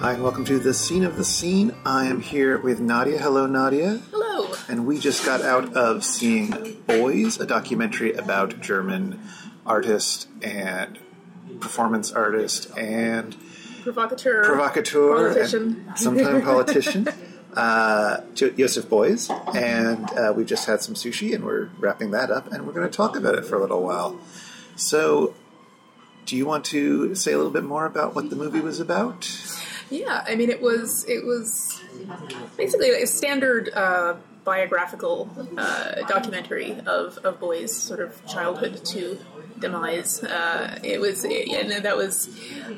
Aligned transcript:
Hi, 0.00 0.12
and 0.12 0.22
welcome 0.22 0.44
to 0.44 0.58
the 0.58 0.72
scene 0.74 1.04
of 1.04 1.16
the 1.16 1.24
scene. 1.24 1.74
I 1.84 2.06
am 2.06 2.20
here 2.20 2.58
with 2.58 2.80
Nadia. 2.80 3.18
Hello, 3.18 3.46
Nadia. 3.46 4.00
Hello. 4.10 4.54
And 4.68 4.86
we 4.86 4.98
just 4.98 5.24
got 5.24 5.40
out 5.42 5.74
of 5.74 6.04
seeing 6.04 6.48
Beuys, 6.86 7.40
a 7.40 7.46
documentary 7.46 8.12
about 8.12 8.60
German 8.60 9.20
artist 9.66 10.28
and 10.42 10.98
performance 11.60 12.12
artist 12.12 12.70
and 12.78 13.36
Provocateur. 13.82 14.44
provocateur, 14.44 15.16
Politician. 15.16 15.92
sometime 15.96 16.42
politician, 16.52 17.08
uh, 17.54 18.20
Jo- 18.34 18.50
Joseph 18.50 18.88
Beuys. 18.88 19.28
And 19.56 20.08
uh, 20.16 20.32
we've 20.36 20.46
just 20.46 20.66
had 20.66 20.80
some 20.80 20.94
sushi, 20.94 21.34
and 21.34 21.44
we're 21.44 21.70
wrapping 21.78 22.12
that 22.12 22.30
up, 22.30 22.52
and 22.52 22.66
we're 22.66 22.72
going 22.72 22.88
to 22.88 22.96
talk 22.96 23.16
about 23.16 23.34
it 23.34 23.44
for 23.44 23.56
a 23.56 23.60
little 23.60 23.82
while. 23.82 24.18
So, 24.76 25.34
do 26.24 26.36
you 26.36 26.46
want 26.46 26.64
to 26.66 27.14
say 27.14 27.32
a 27.32 27.36
little 27.36 27.52
bit 27.52 27.64
more 27.64 27.84
about 27.86 28.14
what 28.14 28.30
the 28.30 28.36
movie 28.36 28.60
was 28.60 28.78
about? 28.80 29.26
Yeah, 29.90 30.24
I 30.26 30.34
mean, 30.34 30.50
it 30.50 30.60
was 30.60 31.04
it 31.08 31.24
was 31.24 31.80
basically 32.56 32.90
a 32.90 33.06
standard 33.06 33.70
uh, 33.74 34.16
biographical 34.44 35.30
uh, 35.56 36.06
documentary 36.08 36.72
of 36.86 37.18
of 37.18 37.40
Beuys' 37.40 37.70
sort 37.70 38.00
of 38.00 38.24
childhood 38.26 38.84
to 38.86 39.18
demise. 39.58 40.22
Uh, 40.22 40.78
it 40.82 41.00
was, 41.00 41.24
and 41.24 41.70
that 41.70 41.96
was. 41.96 42.28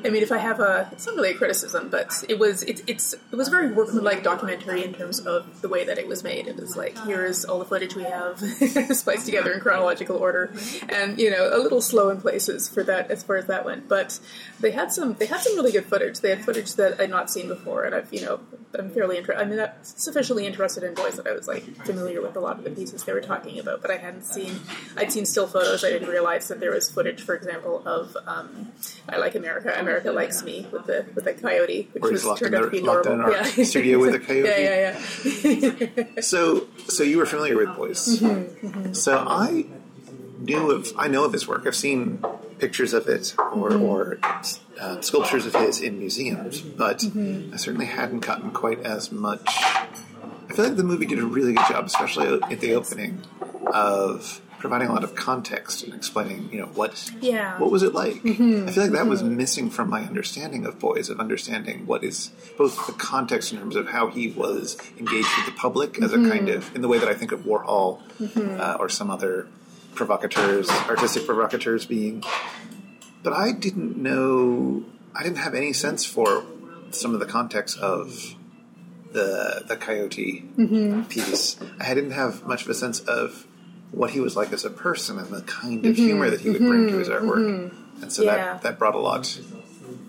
I 0.03 0.09
mean, 0.09 0.23
if 0.23 0.31
I 0.31 0.37
have 0.37 0.59
a, 0.59 0.89
it's 0.91 1.05
not 1.05 1.15
really 1.15 1.31
a 1.31 1.33
criticism, 1.33 1.89
but 1.89 2.23
it 2.29 2.39
was 2.39 2.63
it, 2.63 2.81
it's 2.87 3.13
it 3.13 3.35
was 3.35 3.47
a 3.47 3.51
very 3.51 3.71
workmanlike 3.71 4.23
documentary 4.23 4.83
in 4.83 4.93
terms 4.93 5.19
of 5.19 5.61
the 5.61 5.69
way 5.69 5.83
that 5.85 5.97
it 5.97 6.07
was 6.07 6.23
made. 6.23 6.47
It 6.47 6.57
was 6.57 6.75
like 6.75 6.97
here's 7.05 7.45
all 7.45 7.59
the 7.59 7.65
footage 7.65 7.95
we 7.95 8.03
have 8.03 8.39
spliced 8.91 9.25
together 9.25 9.51
in 9.51 9.59
chronological 9.59 10.17
order, 10.17 10.53
and 10.89 11.19
you 11.19 11.29
know 11.29 11.49
a 11.53 11.59
little 11.59 11.81
slow 11.81 12.09
in 12.09 12.21
places 12.21 12.67
for 12.69 12.83
that 12.83 13.11
as 13.11 13.23
far 13.23 13.37
as 13.37 13.47
that 13.47 13.65
went. 13.65 13.87
But 13.87 14.19
they 14.59 14.71
had 14.71 14.91
some 14.91 15.15
they 15.15 15.25
had 15.25 15.41
some 15.41 15.55
really 15.55 15.71
good 15.71 15.85
footage. 15.85 16.19
They 16.19 16.29
had 16.29 16.43
footage 16.43 16.75
that 16.75 16.99
I'd 16.99 17.09
not 17.09 17.29
seen 17.29 17.47
before, 17.47 17.83
and 17.83 17.95
I've 17.95 18.11
you 18.13 18.21
know 18.21 18.39
I'm 18.77 18.89
fairly 18.91 19.17
interested. 19.17 19.41
I'm 19.41 19.69
sufficiently 19.83 20.45
interested 20.45 20.83
in 20.83 20.95
Beuys 20.95 21.15
that 21.17 21.27
I 21.27 21.33
was 21.33 21.47
like 21.47 21.63
familiar 21.85 22.21
with 22.21 22.35
a 22.35 22.39
lot 22.39 22.57
of 22.57 22.63
the 22.63 22.69
pieces 22.71 23.03
they 23.03 23.13
were 23.13 23.21
talking 23.21 23.59
about, 23.59 23.81
but 23.81 23.91
I 23.91 23.97
hadn't 23.97 24.23
seen. 24.23 24.59
I'd 24.97 25.11
seen 25.11 25.25
still 25.25 25.47
photos. 25.47 25.83
I 25.83 25.89
didn't 25.89 26.09
realize 26.09 26.47
that 26.47 26.59
there 26.59 26.70
was 26.73 26.89
footage, 26.89 27.21
for 27.21 27.35
example, 27.35 27.81
of 27.85 28.15
um, 28.27 28.71
I 29.09 29.17
Like 29.17 29.35
America, 29.35 29.73
America 29.79 30.11
Likes 30.11 30.43
Me 30.43 30.67
with 30.71 30.85
the 30.85 31.05
with 31.15 31.25
the 31.25 31.33
coyote, 31.33 31.89
which 31.93 32.03
was 32.03 32.25
locked 32.25 32.39
turned 32.39 32.55
out 32.55 32.61
to 32.63 32.69
be 32.69 32.81
locked 32.81 33.05
in 33.05 33.13
adorable. 33.19 33.35
our 33.39 33.47
Yeah. 33.47 33.63
studio 33.63 33.99
with 33.99 34.15
a 34.15 34.19
coyote. 34.27 34.47
yeah, 34.47 34.93
yeah, 35.23 36.03
yeah. 36.15 36.21
So, 36.21 36.67
so 36.87 37.03
you 37.03 37.17
were 37.17 37.25
familiar 37.25 37.57
with 37.57 37.69
Beuys. 37.69 38.19
Mm-hmm, 38.21 38.93
So 38.93 39.17
I 39.27 39.65
knew 40.39 40.71
of, 40.71 40.91
I 40.97 41.07
know 41.07 41.23
of 41.25 41.33
his 41.33 41.47
work. 41.47 41.67
I've 41.67 41.75
seen 41.75 42.23
pictures 42.59 42.93
of 42.93 43.07
it 43.07 43.33
or, 43.37 43.69
Mm-hmm. 43.71 43.83
or 43.83 44.19
uh, 44.79 45.01
sculptures 45.01 45.45
of 45.45 45.53
his 45.55 45.81
in 45.81 45.99
museums, 45.99 46.61
but 46.61 46.99
Mm-hmm. 46.99 47.53
I 47.53 47.57
certainly 47.57 47.85
hadn't 47.87 48.19
gotten 48.21 48.51
quite 48.51 48.79
as 48.81 49.11
much. 49.11 49.43
I 49.47 50.53
feel 50.53 50.65
like 50.65 50.75
the 50.75 50.83
movie 50.83 51.05
did 51.05 51.19
a 51.19 51.25
really 51.25 51.53
good 51.53 51.65
job, 51.69 51.85
especially 51.85 52.27
at 52.51 52.59
the 52.59 52.73
opening, 52.75 53.21
of 53.73 54.41
providing 54.61 54.87
a 54.87 54.93
lot 54.93 55.03
of 55.03 55.15
context 55.15 55.83
and 55.83 55.93
explaining, 55.93 56.49
you 56.53 56.59
know, 56.59 56.67
what 56.67 57.11
Yeah. 57.19 57.59
what 57.59 57.69
was 57.71 57.83
it 57.83 57.93
like. 57.93 58.15
Mm-hmm. 58.23 58.67
I 58.67 58.71
feel 58.71 58.83
like 58.83 58.93
that 58.93 59.07
was 59.07 59.21
missing 59.23 59.69
from 59.69 59.89
my 59.89 60.01
understanding 60.03 60.65
of 60.65 60.79
Beuys, 60.79 61.09
of 61.09 61.19
understanding 61.19 61.85
what 61.85 62.03
is 62.03 62.31
both 62.57 62.85
the 62.87 62.93
context 62.93 63.51
in 63.51 63.57
terms 63.59 63.75
of 63.75 63.87
how 63.89 64.07
he 64.07 64.29
was 64.31 64.77
engaged 64.97 65.27
with 65.37 65.45
the 65.47 65.51
public 65.65 66.01
as 66.01 66.13
a 66.13 66.17
kind 66.17 66.47
Mm-hmm. 66.47 66.57
of 66.57 66.75
in 66.75 66.81
the 66.81 66.87
way 66.87 66.99
that 66.99 67.09
I 67.09 67.13
think 67.13 67.31
of 67.33 67.41
Warhol 67.41 67.99
uh, 68.59 68.77
or 68.79 68.87
some 68.87 69.09
other 69.11 69.47
provocateurs, 69.95 70.69
artistic 70.69 71.25
provocateurs 71.25 71.85
being. 71.85 72.23
But 73.23 73.33
I 73.33 73.51
didn't 73.51 73.97
know. 73.97 74.83
I 75.13 75.23
didn't 75.23 75.37
have 75.39 75.53
any 75.53 75.73
sense 75.73 76.05
for 76.05 76.43
some 76.91 77.13
of 77.13 77.19
the 77.19 77.25
context 77.25 77.77
of 77.79 78.35
the 79.11 79.63
the 79.67 79.75
coyote 79.75 80.45
Mm-hmm. 80.57 81.03
piece. 81.03 81.57
I 81.79 81.93
didn't 81.93 82.11
have 82.11 82.45
much 82.47 82.63
of 82.63 82.69
a 82.69 82.73
sense 82.73 82.99
of 83.01 83.45
what 83.91 84.11
he 84.11 84.19
was 84.19 84.35
like 84.35 84.51
as 84.53 84.63
a 84.65 84.69
person 84.69 85.17
and 85.19 85.27
the 85.27 85.41
kind 85.41 85.85
of 85.85 85.95
humor 85.95 86.29
that 86.29 86.41
he 86.41 86.49
would 86.49 86.59
bring 86.59 86.87
to 86.87 86.97
his 86.97 87.09
artwork. 87.09 87.71
And 88.01 88.11
so 88.11 88.23
Mm-hmm. 88.23 88.35
Yeah. 88.37 88.53
that 88.53 88.61
that 88.63 88.79
brought 88.79 88.95
a 88.95 88.99
lot. 88.99 89.39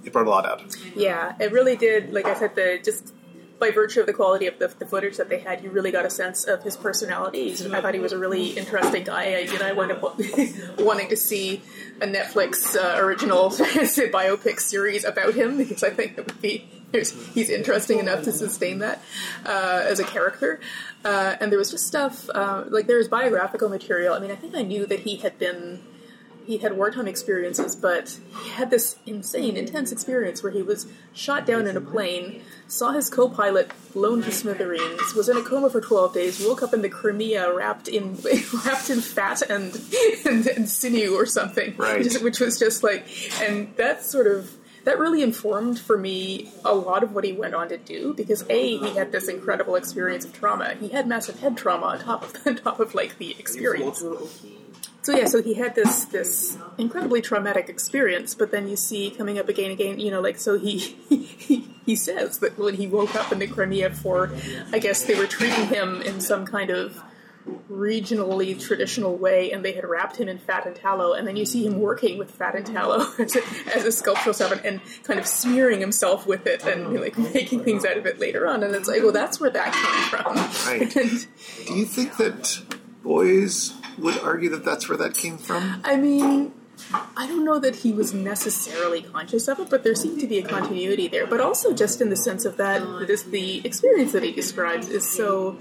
It 0.04 0.12
brought 0.12 0.26
a 0.26 0.30
lot 0.30 0.46
out. 0.46 0.62
Yeah, 0.94 1.34
it 1.40 1.52
really 1.52 1.76
did. 1.76 2.12
Like 2.12 2.26
I 2.26 2.34
said, 2.34 2.54
the 2.54 2.80
just 2.82 3.12
by 3.58 3.70
virtue 3.70 4.00
of 4.00 4.06
the 4.06 4.12
quality 4.12 4.46
of 4.48 4.58
the, 4.58 4.66
the 4.78 4.86
footage 4.86 5.16
that 5.18 5.28
they 5.28 5.38
had, 5.38 5.62
you 5.62 5.70
really 5.70 5.92
got 5.92 6.04
a 6.04 6.10
sense 6.10 6.44
of 6.44 6.64
his 6.64 6.76
personality. 6.76 7.52
I 7.52 7.80
thought 7.80 7.94
he 7.94 8.00
was 8.00 8.12
a 8.12 8.18
really 8.18 8.50
interesting 8.50 9.04
guy. 9.04 9.34
I, 9.34 9.38
you 9.40 9.56
know, 9.58 9.66
I 9.66 9.72
wound 9.72 9.92
up 9.92 10.02
wanting 10.80 11.08
to 11.10 11.16
see 11.16 11.62
a 12.00 12.06
Netflix 12.06 12.74
uh, 12.74 12.98
original 13.00 13.50
biopic 13.50 14.58
series 14.58 15.04
about 15.04 15.34
him 15.34 15.56
because 15.58 15.84
I 15.84 15.90
think 15.90 16.18
it 16.18 16.26
would 16.26 16.40
be 16.42 16.68
he's 16.92 17.34
he's 17.34 17.50
interesting 17.50 17.98
enough 17.98 18.22
to 18.24 18.32
sustain 18.32 18.78
that 18.78 19.02
uh, 19.44 19.82
as 19.84 19.98
a 19.98 20.04
character. 20.04 20.60
Uh, 21.04 21.36
and 21.40 21.50
there 21.50 21.58
was 21.58 21.70
just 21.70 21.86
stuff 21.86 22.28
uh, 22.34 22.64
like 22.68 22.86
there 22.86 22.98
was 22.98 23.08
biographical 23.08 23.68
material. 23.68 24.14
I 24.14 24.18
mean, 24.20 24.30
I 24.30 24.36
think 24.36 24.54
I 24.54 24.62
knew 24.62 24.86
that 24.86 25.00
he 25.00 25.16
had 25.16 25.38
been 25.38 25.82
he 26.46 26.58
had 26.58 26.76
wartime 26.76 27.06
experiences, 27.06 27.76
but 27.76 28.18
he 28.42 28.50
had 28.50 28.70
this 28.70 28.96
insane, 29.06 29.56
intense 29.56 29.92
experience 29.92 30.42
where 30.42 30.52
he 30.52 30.62
was 30.62 30.86
shot 31.12 31.46
down 31.46 31.66
in 31.66 31.76
a 31.76 31.80
plane, 31.80 32.42
saw 32.66 32.90
his 32.92 33.08
co-pilot 33.08 33.70
blown 33.92 34.22
to 34.22 34.32
smithereens, 34.32 35.14
was 35.14 35.28
in 35.28 35.36
a 35.36 35.42
coma 35.42 35.70
for 35.70 35.80
twelve 35.80 36.14
days, 36.14 36.44
woke 36.44 36.62
up 36.62 36.74
in 36.74 36.82
the 36.82 36.88
Crimea 36.88 37.54
wrapped 37.54 37.88
in 37.88 38.16
wrapped 38.66 38.90
in 38.90 39.00
fat 39.00 39.42
and 39.42 39.74
and, 40.26 40.46
and 40.46 40.68
sinew 40.68 41.14
or 41.14 41.26
something, 41.26 41.76
Right. 41.76 42.12
Which 42.22 42.40
was 42.40 42.58
just 42.58 42.82
like, 42.82 43.06
and 43.40 43.74
that 43.76 44.02
sort 44.04 44.26
of. 44.26 44.50
That 44.84 44.98
really 44.98 45.22
informed 45.22 45.78
for 45.78 45.96
me 45.96 46.50
a 46.64 46.74
lot 46.74 47.02
of 47.02 47.12
what 47.12 47.24
he 47.24 47.32
went 47.32 47.54
on 47.54 47.68
to 47.68 47.78
do 47.78 48.14
because 48.14 48.44
a 48.48 48.78
he 48.78 48.96
had 48.96 49.12
this 49.12 49.28
incredible 49.28 49.76
experience 49.76 50.24
of 50.24 50.32
trauma. 50.32 50.74
He 50.74 50.88
had 50.88 51.06
massive 51.06 51.40
head 51.40 51.56
trauma 51.56 51.86
on 51.86 52.00
top 52.00 52.24
of 52.24 52.36
on 52.46 52.56
top 52.56 52.80
of 52.80 52.94
like 52.94 53.18
the 53.18 53.30
experience. 53.38 54.02
So 55.02 55.16
yeah, 55.16 55.26
so 55.26 55.42
he 55.42 55.54
had 55.54 55.74
this 55.74 56.04
this 56.06 56.56
incredibly 56.78 57.20
traumatic 57.20 57.68
experience, 57.68 58.34
but 58.34 58.52
then 58.52 58.68
you 58.68 58.76
see 58.76 59.10
coming 59.10 59.38
up 59.38 59.48
again 59.48 59.70
and 59.70 59.80
again, 59.80 59.98
you 59.98 60.10
know, 60.10 60.20
like 60.20 60.38
so 60.38 60.58
he 60.58 60.78
he, 61.08 61.68
he 61.84 61.96
says 61.96 62.38
that 62.38 62.56
when 62.58 62.74
he 62.74 62.86
woke 62.86 63.14
up 63.16 63.32
in 63.32 63.40
the 63.40 63.48
Crimea 63.48 63.90
for, 63.90 64.30
I 64.72 64.78
guess 64.78 65.04
they 65.04 65.16
were 65.16 65.26
treating 65.26 65.66
him 65.66 66.02
in 66.02 66.20
some 66.20 66.46
kind 66.46 66.70
of 66.70 67.02
regionally 67.70 68.60
traditional 68.60 69.16
way, 69.16 69.50
and 69.52 69.64
they 69.64 69.72
had 69.72 69.84
wrapped 69.84 70.16
him 70.16 70.28
in 70.28 70.38
fat 70.38 70.66
and 70.66 70.76
tallow, 70.76 71.12
and 71.12 71.26
then 71.26 71.36
you 71.36 71.44
see 71.44 71.66
him 71.66 71.80
working 71.80 72.18
with 72.18 72.30
fat 72.30 72.54
and 72.54 72.66
tallow 72.66 73.06
as 73.18 73.36
a, 73.36 73.42
as 73.74 73.84
a 73.84 73.92
sculptural 73.92 74.34
stuff, 74.34 74.52
and, 74.52 74.64
and 74.64 74.80
kind 75.04 75.18
of 75.18 75.26
smearing 75.26 75.80
himself 75.80 76.26
with 76.26 76.46
it, 76.46 76.64
and 76.64 76.86
oh. 76.86 77.00
like 77.00 77.18
making 77.18 77.64
things 77.64 77.84
out 77.84 77.96
of 77.96 78.06
it 78.06 78.18
later 78.18 78.46
on, 78.46 78.62
and 78.62 78.74
it's 78.74 78.88
like, 78.88 79.02
well, 79.02 79.12
that's 79.12 79.40
where 79.40 79.50
that 79.50 79.72
came 79.72 80.20
from. 80.20 80.36
Right. 80.66 80.96
And, 80.96 81.26
Do 81.66 81.74
you 81.74 81.84
think 81.84 82.16
that 82.18 82.60
Beuys 83.04 83.74
would 83.98 84.18
argue 84.18 84.50
that 84.50 84.64
that's 84.64 84.88
where 84.88 84.98
that 84.98 85.14
came 85.14 85.38
from? 85.38 85.80
I 85.84 85.96
mean, 85.96 86.52
I 87.16 87.26
don't 87.26 87.44
know 87.44 87.58
that 87.58 87.76
he 87.76 87.92
was 87.92 88.14
necessarily 88.14 89.02
conscious 89.02 89.48
of 89.48 89.60
it, 89.60 89.70
but 89.70 89.82
there 89.82 89.94
seemed 89.94 90.20
to 90.20 90.26
be 90.26 90.38
a 90.38 90.42
continuity 90.42 91.08
there. 91.08 91.26
But 91.26 91.40
also, 91.40 91.72
just 91.72 92.00
in 92.00 92.10
the 92.10 92.16
sense 92.16 92.44
of 92.44 92.56
that, 92.56 93.06
this, 93.06 93.22
the 93.22 93.64
experience 93.64 94.12
that 94.12 94.22
he 94.22 94.32
describes 94.32 94.88
is 94.88 95.08
so 95.08 95.58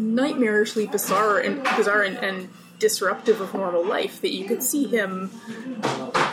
nightmarishly 0.00 0.90
bizarre 0.90 1.38
and 1.38 1.62
bizarre 1.76 2.02
and, 2.02 2.16
and 2.18 2.48
disruptive 2.78 3.40
of 3.40 3.54
normal 3.54 3.84
life 3.84 4.20
that 4.20 4.32
you 4.32 4.44
could 4.44 4.62
see 4.62 4.86
him. 4.86 5.30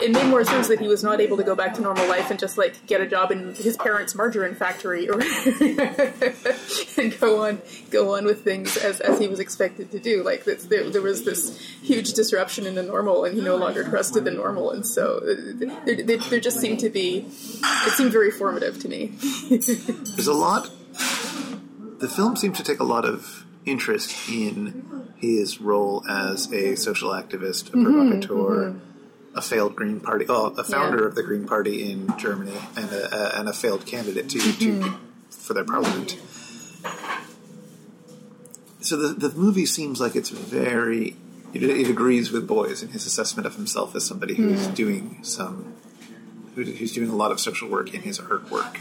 It 0.01 0.11
made 0.11 0.25
more 0.25 0.43
sense 0.43 0.67
that 0.67 0.79
he 0.79 0.87
was 0.87 1.03
not 1.03 1.21
able 1.21 1.37
to 1.37 1.43
go 1.43 1.55
back 1.55 1.73
to 1.75 1.81
normal 1.81 2.07
life 2.07 2.29
and 2.29 2.39
just 2.39 2.57
like 2.57 2.85
get 2.85 2.99
a 2.99 3.07
job 3.07 3.31
in 3.31 3.55
his 3.55 3.77
parents' 3.77 4.13
margarine 4.15 4.55
factory 4.55 5.09
or 5.09 5.21
and 6.97 7.19
go 7.19 7.45
on 7.45 7.61
go 7.89 8.15
on 8.15 8.25
with 8.25 8.43
things 8.43 8.75
as, 8.77 8.99
as 8.99 9.19
he 9.19 9.27
was 9.27 9.39
expected 9.39 9.91
to 9.91 9.99
do. 9.99 10.23
Like 10.23 10.43
there, 10.43 10.89
there 10.89 11.01
was 11.01 11.23
this 11.23 11.57
huge 11.81 12.13
disruption 12.13 12.65
in 12.65 12.75
the 12.75 12.83
normal, 12.83 13.23
and 13.23 13.35
he 13.35 13.41
no 13.41 13.55
longer 13.55 13.83
trusted 13.83 14.25
the 14.25 14.31
normal, 14.31 14.71
and 14.71 14.85
so 14.85 15.17
uh, 15.17 15.35
there, 15.85 16.03
there, 16.03 16.17
there 16.17 16.39
just 16.39 16.59
seemed 16.59 16.79
to 16.79 16.89
be. 16.89 17.25
It 17.85 17.93
seemed 17.93 18.11
very 18.11 18.31
formative 18.31 18.79
to 18.79 18.89
me. 18.89 19.07
There's 19.49 20.27
a 20.27 20.33
lot. 20.33 20.69
The 21.99 22.09
film 22.13 22.35
seems 22.35 22.57
to 22.57 22.63
take 22.63 22.79
a 22.79 22.83
lot 22.83 23.05
of 23.05 23.45
interest 23.65 24.29
in 24.29 25.13
his 25.17 25.61
role 25.61 26.03
as 26.09 26.51
a 26.51 26.75
social 26.75 27.11
activist, 27.11 27.69
a 27.69 27.77
mm-hmm, 27.77 27.83
provocateur, 27.83 28.71
mm-hmm. 28.71 29.37
a 29.37 29.41
failed 29.41 29.75
Green 29.75 29.99
Party, 29.99 30.25
oh, 30.29 30.47
a 30.57 30.63
founder 30.63 31.01
Yeah. 31.01 31.07
of 31.07 31.15
the 31.15 31.23
Green 31.23 31.47
Party 31.47 31.91
in 31.91 32.17
Germany, 32.17 32.57
and 32.75 32.91
a, 32.91 33.15
a, 33.15 33.39
and 33.39 33.49
a 33.49 33.53
failed 33.53 33.85
candidate 33.85 34.29
to, 34.29 34.39
to 34.39 34.49
mm-hmm. 34.49 34.95
for 35.29 35.53
their 35.53 35.65
parliament. 35.65 36.19
So 38.81 38.97
the 38.97 39.29
the 39.29 39.35
movie 39.37 39.65
seems 39.65 40.01
like 40.01 40.15
it's 40.15 40.29
very. 40.29 41.15
It, 41.53 41.61
it 41.61 41.87
agrees 41.87 42.31
with 42.31 42.47
Beuys 42.47 42.81
in 42.81 42.89
his 42.89 43.05
assessment 43.05 43.45
of 43.45 43.55
himself 43.55 43.95
as 43.95 44.03
somebody 44.03 44.33
who's 44.33 44.65
doing 44.69 45.19
some, 45.21 45.75
who, 46.55 46.63
who's 46.63 46.91
doing 46.93 47.11
a 47.11 47.15
lot 47.15 47.31
of 47.31 47.39
social 47.39 47.69
work 47.69 47.93
in 47.93 48.01
his 48.01 48.17
artwork 48.17 48.75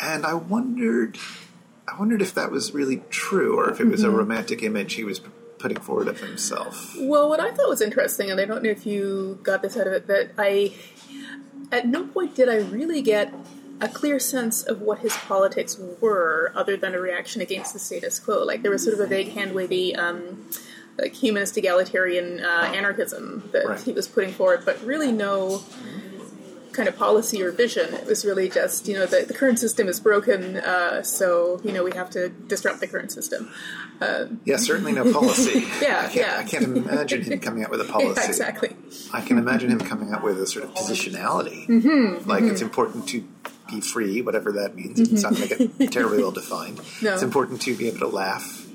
and 0.00 0.24
I 0.24 0.34
wondered, 0.34 1.18
wondered 1.98 2.22
if 2.22 2.34
that 2.34 2.50
was 2.50 2.72
really 2.74 3.02
true, 3.10 3.58
or 3.58 3.70
if 3.70 3.80
it 3.80 3.86
was 3.86 4.02
a 4.02 4.10
romantic 4.10 4.62
image 4.62 4.94
he 4.94 5.04
was 5.04 5.20
putting 5.58 5.78
forward 5.80 6.08
of 6.08 6.20
himself. 6.20 6.94
Well, 6.98 7.28
what 7.28 7.40
I 7.40 7.50
thought 7.50 7.68
was 7.68 7.80
interesting, 7.80 8.30
and 8.30 8.40
I 8.40 8.44
don't 8.44 8.62
know 8.62 8.70
if 8.70 8.86
you 8.86 9.38
got 9.42 9.62
this 9.62 9.76
out 9.76 9.86
of 9.86 9.92
it, 9.92 10.06
that 10.06 10.30
I 10.38 10.72
at 11.72 11.86
no 11.86 12.06
point 12.06 12.34
did 12.34 12.48
I 12.48 12.56
really 12.58 13.02
get 13.02 13.34
a 13.80 13.88
clear 13.88 14.18
sense 14.18 14.62
of 14.62 14.80
what 14.80 15.00
his 15.00 15.16
politics 15.16 15.78
were, 16.00 16.52
other 16.54 16.76
than 16.76 16.94
a 16.94 17.00
reaction 17.00 17.40
against 17.42 17.72
the 17.72 17.78
status 17.78 18.18
quo. 18.18 18.44
Like 18.44 18.62
there 18.62 18.70
was 18.70 18.82
sort 18.82 18.94
of 18.94 19.00
a 19.00 19.06
vague, 19.06 19.28
hand 19.32 19.52
wavy, 19.54 19.94
um, 19.94 20.46
like 20.98 21.14
humanist 21.14 21.56
egalitarian 21.56 22.40
uh, 22.40 22.72
anarchism 22.74 23.48
that 23.52 23.66
Right. 23.66 23.80
he 23.80 23.92
was 23.92 24.08
putting 24.08 24.32
forward, 24.32 24.62
but 24.64 24.82
really 24.82 25.12
no 25.12 25.62
kind 26.72 26.88
of 26.88 26.96
policy 26.96 27.42
or 27.42 27.50
vision. 27.50 27.92
It 27.94 28.06
was 28.06 28.24
really 28.24 28.48
just, 28.48 28.88
you 28.88 28.94
know, 28.94 29.06
the, 29.06 29.24
the 29.26 29.34
current 29.34 29.58
system 29.58 29.88
is 29.88 30.00
broken, 30.00 30.56
uh, 30.56 31.02
so 31.02 31.60
you 31.64 31.72
know 31.72 31.82
we 31.84 31.92
have 31.92 32.10
to 32.10 32.28
disrupt 32.28 32.80
the 32.80 32.86
current 32.86 33.12
system. 33.12 33.50
Yeah, 34.44 34.56
certainly 34.56 34.92
no 34.92 35.12
policy. 35.12 35.66
Yeah, 35.80 36.00
I 36.00 36.02
can't, 36.02 36.14
yeah. 36.14 36.38
I 36.38 36.44
can't 36.44 36.64
imagine 36.64 37.22
him 37.22 37.40
coming 37.40 37.64
out 37.64 37.70
with 37.70 37.80
a 37.80 37.84
policy. 37.92 38.20
Yeah, 38.20 38.26
exactly. 38.26 38.76
I 39.12 39.20
can 39.20 39.38
imagine 39.38 39.70
him 39.70 39.80
coming 39.80 40.12
up 40.12 40.22
with 40.22 40.40
a 40.40 40.46
sort 40.46 40.64
of 40.64 40.74
positionality. 40.74 41.66
Mm-hmm, 41.66 42.28
like 42.28 42.44
it's 42.44 42.62
important 42.62 43.08
to 43.08 43.26
be 43.68 43.80
free, 43.80 44.22
whatever 44.22 44.52
that 44.52 44.74
means. 44.74 44.98
It's 44.98 45.22
not 45.22 45.34
going 45.34 45.48
to 45.48 45.68
get 45.68 45.92
terribly 45.92 46.18
well 46.18 46.32
defined. 46.32 46.80
No. 47.02 47.14
It's 47.14 47.22
important 47.22 47.60
to 47.62 47.76
be 47.76 47.86
able 47.88 48.00
to 48.00 48.08
laugh 48.08 48.66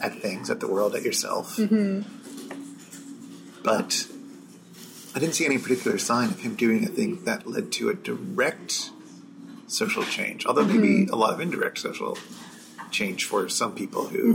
at 0.00 0.20
things, 0.20 0.50
at 0.50 0.60
the 0.60 0.68
world, 0.68 0.94
at 0.94 1.02
yourself. 1.02 1.56
Mm-hmm. 1.56 2.02
But 3.64 4.06
I 5.14 5.18
didn't 5.18 5.34
see 5.34 5.44
any 5.44 5.58
particular 5.58 5.98
sign 5.98 6.30
of 6.30 6.40
him 6.40 6.54
doing 6.54 6.84
a 6.84 6.88
thing 6.88 7.24
that 7.24 7.46
led 7.46 7.70
to 7.72 7.90
a 7.90 7.94
direct 7.94 8.90
social 9.66 10.04
change. 10.04 10.46
Although 10.46 10.64
maybe 10.64 11.06
a 11.06 11.16
lot 11.16 11.34
of 11.34 11.40
indirect 11.40 11.78
social 11.78 12.16
change 12.90 13.24
for 13.24 13.48
some 13.48 13.74
people 13.74 14.06
who 14.06 14.34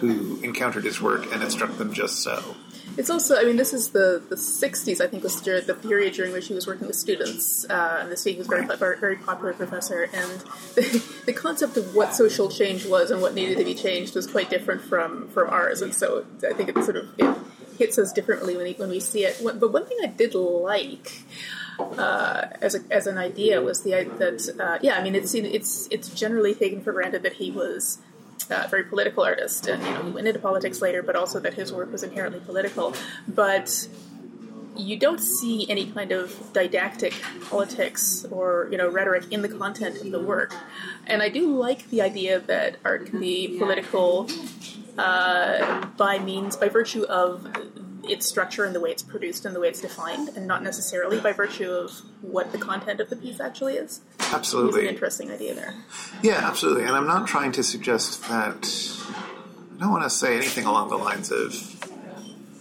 who 0.00 0.40
encountered 0.42 0.84
his 0.84 1.00
work 1.00 1.32
and 1.32 1.42
it 1.42 1.50
struck 1.50 1.76
them 1.78 1.92
just 1.92 2.20
so. 2.20 2.56
It's 2.96 3.10
also, 3.10 3.36
I 3.38 3.44
mean, 3.44 3.56
this 3.56 3.74
is 3.74 3.90
the, 3.90 4.22
the 4.28 4.36
60s, 4.36 5.00
I 5.00 5.06
think, 5.06 5.22
was 5.22 5.40
the 5.42 5.76
period 5.82 6.14
during 6.14 6.32
which 6.32 6.46
he 6.46 6.54
was 6.54 6.66
working 6.66 6.86
with 6.86 6.96
students. 6.96 7.66
Uh, 7.68 7.98
and 8.00 8.10
this 8.10 8.24
he 8.24 8.36
was 8.36 8.46
a 8.46 8.48
very, 8.48 8.66
very, 8.76 8.98
very 8.98 9.16
popular 9.16 9.52
professor. 9.52 10.04
And 10.14 10.40
the, 10.76 11.04
the 11.26 11.32
concept 11.32 11.76
of 11.76 11.94
what 11.94 12.14
social 12.14 12.48
change 12.48 12.86
was 12.86 13.10
and 13.10 13.20
what 13.20 13.34
needed 13.34 13.58
to 13.58 13.64
be 13.64 13.74
changed 13.74 14.14
was 14.14 14.26
quite 14.26 14.48
different 14.48 14.80
from, 14.80 15.28
from 15.28 15.50
ours. 15.50 15.82
And 15.82 15.92
so 15.92 16.24
I 16.48 16.54
think 16.54 16.70
it 16.70 16.82
sort 16.84 16.96
of 16.96 17.08
it 17.18 17.36
hits 17.76 17.98
us 17.98 18.12
differently 18.12 18.56
when, 18.56 18.64
we- 18.64 18.74
when 18.74 18.90
we 18.90 19.00
see 19.00 19.24
it. 19.24 19.40
But 19.42 19.72
one 19.72 19.86
thing 19.86 19.98
I 20.02 20.06
did 20.08 20.34
like 20.34 21.22
uh, 21.78 22.46
as 22.62 22.74
a, 22.74 22.80
as 22.90 23.06
an 23.06 23.18
idea 23.18 23.60
was 23.62 23.82
the 23.82 23.90
that 24.18 24.56
uh, 24.60 24.78
yeah, 24.82 24.96
I 24.98 25.02
mean 25.02 25.14
it's 25.14 25.34
it's 25.34 25.88
it's 25.90 26.08
generally 26.08 26.54
taken 26.54 26.80
for 26.82 26.92
granted 26.92 27.22
that 27.22 27.34
he 27.34 27.50
was 27.50 27.98
uh, 28.50 28.62
a 28.64 28.68
very 28.68 28.84
political 28.84 29.24
artist, 29.24 29.66
and 29.66 29.82
you 29.82 29.90
know 29.90 30.02
he 30.04 30.10
went 30.10 30.26
into 30.26 30.40
politics 30.40 30.80
later, 30.80 31.02
but 31.02 31.16
also 31.16 31.38
that 31.40 31.54
his 31.54 31.72
work 31.72 31.92
was 31.92 32.02
inherently 32.02 32.40
political. 32.40 32.94
But 33.28 33.88
you 34.76 34.98
don't 34.98 35.20
see 35.20 35.68
any 35.70 35.86
kind 35.86 36.12
of 36.12 36.52
didactic 36.52 37.14
politics 37.48 38.24
or 38.30 38.68
you 38.70 38.78
know 38.78 38.88
rhetoric 38.88 39.30
in 39.30 39.42
the 39.42 39.48
content 39.48 40.00
of 40.00 40.10
the 40.10 40.20
work, 40.20 40.54
and 41.06 41.22
I 41.22 41.28
do 41.28 41.56
like 41.56 41.88
the 41.90 42.02
idea 42.02 42.40
that 42.40 42.76
art 42.84 43.06
can 43.06 43.20
be 43.20 43.58
political 43.58 44.28
uh, 44.98 45.86
by 45.96 46.18
means 46.18 46.56
by 46.56 46.68
virtue 46.68 47.04
of 47.04 47.46
its 48.08 48.26
structure 48.26 48.64
and 48.64 48.74
the 48.74 48.80
way 48.80 48.90
it's 48.90 49.02
produced 49.02 49.44
and 49.44 49.54
the 49.54 49.60
way 49.60 49.68
it's 49.68 49.80
defined, 49.80 50.30
and 50.36 50.46
not 50.46 50.62
necessarily 50.62 51.18
by 51.20 51.32
virtue 51.32 51.70
of 51.70 51.90
what 52.20 52.52
the 52.52 52.58
content 52.58 53.00
of 53.00 53.10
the 53.10 53.16
piece 53.16 53.40
actually 53.40 53.74
is. 53.74 54.00
It's 54.18 54.28
an 54.28 54.34
Absolutely. 54.34 54.88
interesting 54.88 55.30
idea 55.30 55.54
there. 55.54 55.74
Yeah, 56.22 56.40
absolutely. 56.42 56.84
And 56.84 56.92
I'm 56.92 57.06
not 57.06 57.26
trying 57.26 57.52
to 57.52 57.62
suggest 57.62 58.22
that. 58.28 58.68
I 59.76 59.80
don't 59.80 59.90
want 59.90 60.04
to 60.04 60.10
say 60.10 60.36
anything 60.36 60.64
along 60.64 60.88
the 60.88 60.96
lines 60.96 61.30
of, 61.30 61.52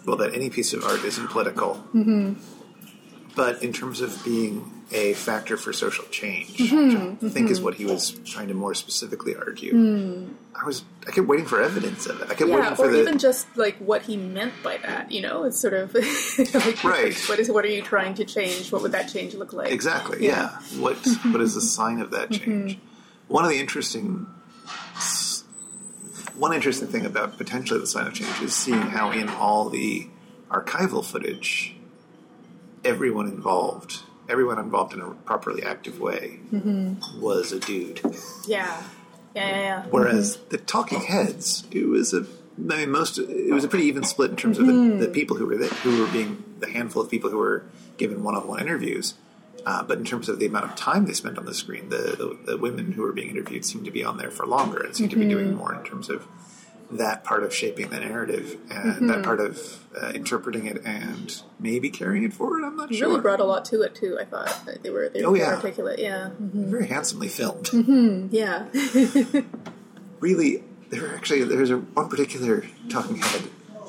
well, 0.06 0.18
that 0.18 0.34
any 0.34 0.50
piece 0.50 0.74
of 0.74 0.84
art 0.84 1.04
isn't 1.04 1.30
political. 1.30 1.76
Mm-hmm. 1.94 2.34
But 3.36 3.62
in 3.64 3.74
terms 3.74 4.00
of 4.00 4.24
being 4.24 4.72
a 4.92 5.14
factor 5.14 5.58
for 5.58 5.74
social 5.74 6.06
change, 6.06 6.56
Mm-hmm. 6.58 7.26
which 7.26 7.32
I 7.32 7.34
think 7.34 7.50
is 7.50 7.60
what 7.60 7.74
he 7.74 7.86
was 7.86 8.12
trying 8.24 8.48
to 8.48 8.54
more 8.54 8.74
specifically 8.74 9.36
argue. 9.36 10.30
I 10.56 10.66
was, 10.66 10.84
I 11.06 11.12
kept 11.12 11.28
waiting 11.28 11.46
for 11.46 11.62
evidence 11.62 12.06
of 12.06 12.22
it. 12.22 12.26
I 12.26 12.36
kept 12.36 12.42
Mm. 12.44 12.50
Yeah, 12.50 12.56
waiting 12.62 12.76
for 12.78 12.86
or 12.86 12.92
the. 12.92 13.02
even 13.02 13.18
just 13.20 13.46
like 13.58 13.76
what 13.80 14.04
he 14.04 14.16
meant 14.16 14.54
by 14.64 14.78
that. 14.78 15.12
You 15.12 15.22
know, 15.22 15.44
it's 15.44 15.60
sort 15.60 15.74
of 15.74 15.94
like, 15.96 16.84
Right. 16.84 17.14
What 17.28 17.40
is 17.40 17.50
what 17.52 17.66
are 17.66 17.70
you 17.70 17.82
trying 17.82 18.14
to 18.16 18.24
change? 18.26 18.72
What 18.72 18.84
would 18.84 18.94
that 18.94 19.10
change 19.10 19.34
look 19.34 19.52
like? 19.52 19.72
Exactly. 19.72 20.26
Yeah. 20.26 20.50
Mm-hmm. 20.50 20.76
Yeah. 20.78 20.82
What 20.84 20.96
What 21.34 21.42
is 21.42 21.56
the 21.56 21.62
sign 21.62 22.00
of 22.00 22.12
that 22.12 22.32
change? 22.32 22.78
One 23.28 23.44
of 23.44 23.50
the 23.50 23.60
interesting, 23.60 24.28
one 26.38 26.54
interesting 26.54 26.88
thing 26.88 27.06
about 27.06 27.38
potentially 27.38 27.80
the 27.80 27.88
sign 27.88 28.08
of 28.08 28.14
change 28.14 28.42
is 28.42 28.54
seeing 28.54 28.82
how 28.82 29.12
in 29.12 29.30
all 29.30 29.70
the 29.70 30.08
archival 30.50 31.04
footage, 31.04 31.76
everyone 32.84 33.28
involved, 33.28 34.00
everyone 34.30 34.60
involved 34.60 34.94
in 34.94 35.02
a 35.02 35.12
properly 35.12 35.64
active 35.64 36.00
way, 36.00 36.40
Mm-hmm. 36.52 37.22
was 37.22 37.52
a 37.52 37.60
dude. 37.60 38.02
Yeah, 38.48 38.82
yeah, 39.36 39.50
yeah. 39.50 39.60
yeah. 39.62 39.86
Whereas 39.90 40.38
the 40.50 40.58
Talking 40.58 41.02
Heads, 41.02 41.66
it 41.72 41.88
was 41.88 42.14
a, 42.14 42.26
I 42.58 42.78
mean, 42.78 42.92
most, 42.92 43.18
it 43.18 43.52
was 43.54 43.64
a 43.64 43.68
pretty 43.68 43.86
even 43.86 44.04
split 44.04 44.32
in 44.32 44.38
terms 44.38 44.58
of 44.60 44.66
Mm-hmm. 44.66 45.00
the, 45.00 45.08
the 45.08 45.12
people 45.14 45.36
who 45.38 45.46
were 45.46 45.58
there, 45.58 45.70
who 45.70 46.02
were 46.02 46.12
being 46.12 46.44
the 46.60 46.70
handful 46.70 47.02
of 47.02 47.10
people 47.10 47.30
who 47.30 47.38
were 47.38 47.64
given 47.98 48.24
one-on-one 48.24 48.60
interviews. 48.62 49.16
Uh, 49.66 49.82
but 49.84 49.98
in 49.98 50.06
terms 50.06 50.30
of 50.30 50.38
the 50.40 50.46
amount 50.46 50.66
of 50.66 50.76
time 50.76 51.06
they 51.06 51.14
spent 51.14 51.38
on 51.40 51.46
the 51.46 51.54
screen, 51.54 51.90
the, 51.90 51.98
the, 51.98 52.52
the 52.52 52.58
women 52.58 52.92
who 52.92 53.02
were 53.02 53.12
being 53.14 53.30
interviewed 53.30 53.66
seemed 53.66 53.84
to 53.86 53.92
be 53.92 54.04
on 54.04 54.18
there 54.18 54.30
for 54.30 54.46
longer 54.46 54.80
and 54.84 54.96
seemed 54.96 55.10
to 55.10 55.16
be 55.18 55.28
doing 55.28 55.48
Mm-hmm. 55.48 55.58
more 55.58 55.74
in 55.74 55.84
terms 55.84 56.10
of 56.10 56.28
that 56.92 57.24
part 57.24 57.42
of 57.44 57.52
shaping 57.52 57.90
the 57.90 58.00
narrative 58.00 58.58
and 58.70 58.94
Mm-hmm. 58.94 59.08
that 59.08 59.24
part 59.24 59.40
of 59.40 59.84
uh, 60.00 60.12
interpreting 60.14 60.68
it 60.68 60.84
and 60.86 61.42
maybe 61.60 61.90
carrying 61.90 62.24
it 62.24 62.32
forward. 62.32 62.64
I'm 62.64 62.76
not 62.78 62.92
It 62.92 62.98
sure. 62.98 63.08
really 63.10 63.22
brought 63.22 63.40
a 63.40 63.44
lot 63.44 63.66
to 63.66 63.82
it 63.82 63.96
too. 63.96 64.20
I 64.20 64.26
thought 64.26 64.56
That 64.68 64.84
they 64.84 64.92
were 64.92 65.10
they 65.10 65.22
were 65.24 65.30
Oh, 65.30 65.34
very 65.34 65.44
yeah. 65.46 65.56
articulate. 65.56 65.98
Yeah, 66.00 66.30
Mhm. 66.40 66.70
Very 66.70 66.86
handsomely 66.86 67.28
filmed. 67.28 67.70
yeah. 68.32 68.66
really 70.20 70.64
there 70.90 71.14
actually 71.16 71.44
there's 71.44 71.72
a 71.72 71.78
one 71.78 72.08
particular 72.10 72.64
talking 72.90 73.18
head 73.18 73.42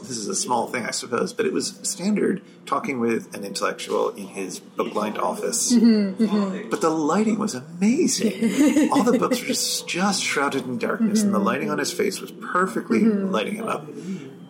this 0.08 0.19
is 0.19 0.29
a 0.29 0.35
small 0.35 0.67
thing 0.67 0.85
i 0.85 0.91
suppose 0.91 1.32
but 1.32 1.47
it 1.47 1.53
was 1.53 1.79
standard 1.82 2.43
talking 2.67 3.00
with 3.00 3.35
an 3.35 3.44
intellectual 3.44 4.11
in 4.11 4.26
his 4.26 4.58
book-lined 4.58 5.19
office. 5.19 5.73
Mm-hmm, 5.73 6.25
mm-hmm. 6.25 6.69
But 6.69 6.81
the 6.81 6.91
lighting 6.91 7.38
was 7.38 7.55
amazing. 7.55 8.91
All 8.93 9.05
the 9.05 9.19
books 9.19 9.41
were 9.41 9.47
just, 9.47 9.88
just 9.88 10.23
shrouded 10.23 10.64
in 10.64 10.79
darkness 10.79 11.23
and 11.23 11.32
the 11.32 11.38
mm-hmm. 11.38 11.47
lighting 11.47 11.70
on 11.70 11.79
his 11.79 11.93
face 11.93 12.20
was 12.20 12.32
perfectly 12.32 13.00
lighting 13.00 13.55
him 13.55 13.69
up. 13.69 13.87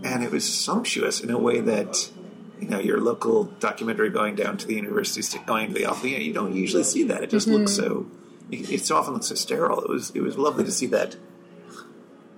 And 0.03 0.25
it 0.25 0.31
was 0.31 0.53
sumptuous 0.53 1.21
in 1.21 1.31
a 1.31 1.39
way 1.39 1.61
that 1.61 2.11
you 2.61 2.69
know 2.69 2.79
your 2.79 3.01
local 3.01 3.45
documentary 3.45 4.09
going 4.09 4.35
down 4.35 4.57
to 4.57 4.67
the 4.67 4.75
university 4.75 5.21
st- 5.21 5.45
going 5.45 5.69
to 5.69 5.75
the 5.75 5.85
office 5.85 6.05
you 6.05 6.33
don't 6.33 6.55
usually 6.55 6.85
see 6.85 7.03
that. 7.05 7.23
It 7.23 7.31
just 7.31 7.47
looks 7.49 7.73
so 7.73 8.07
it, 8.51 8.71
it 8.71 8.85
so 8.85 8.97
often 8.97 9.15
looks 9.15 9.27
so 9.27 9.35
sterile. 9.35 9.81
It 9.81 9.91
was 9.91 10.11
it 10.11 10.21
was 10.21 10.39
lovely 10.39 10.65
to 10.65 10.73
see 10.73 10.87
that 10.87 11.17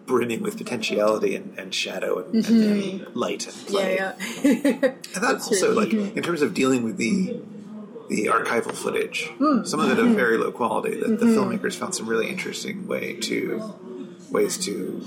brimming 0.09 0.43
with 0.43 0.57
potentiality 0.57 1.37
and, 1.37 1.57
and 1.57 1.73
shadow 1.73 2.19
and, 2.19 2.35
and 2.35 2.45
mm-hmm. 2.45 3.19
light 3.19 3.47
and 3.47 3.55
play. 3.67 3.95
Yeah, 3.97 4.15
yeah. 4.43 4.95
And 5.15 5.25
that 5.25 5.35
also, 5.35 5.73
like, 5.75 5.91
mm-hmm. 5.91 6.17
in 6.17 6.25
terms 6.25 6.43
of 6.43 6.55
dealing 6.55 6.83
with 6.83 6.97
the 6.97 7.41
the 8.09 8.25
archival 8.27 8.73
footage, 8.73 9.31
mm. 9.39 9.67
some 9.67 9.81
of 9.81 9.91
it 9.91 9.99
of 9.99 10.07
mm-hmm. 10.07 10.15
very 10.15 10.39
low 10.39 10.51
quality. 10.51 10.99
That 10.99 11.21
the 11.21 11.27
filmmakers 11.27 11.75
found 11.77 11.95
some 11.95 12.09
really 12.09 12.29
interesting 12.29 12.89
way 12.89 13.15
to 13.29 13.63
ways 14.31 14.59
to 14.59 15.05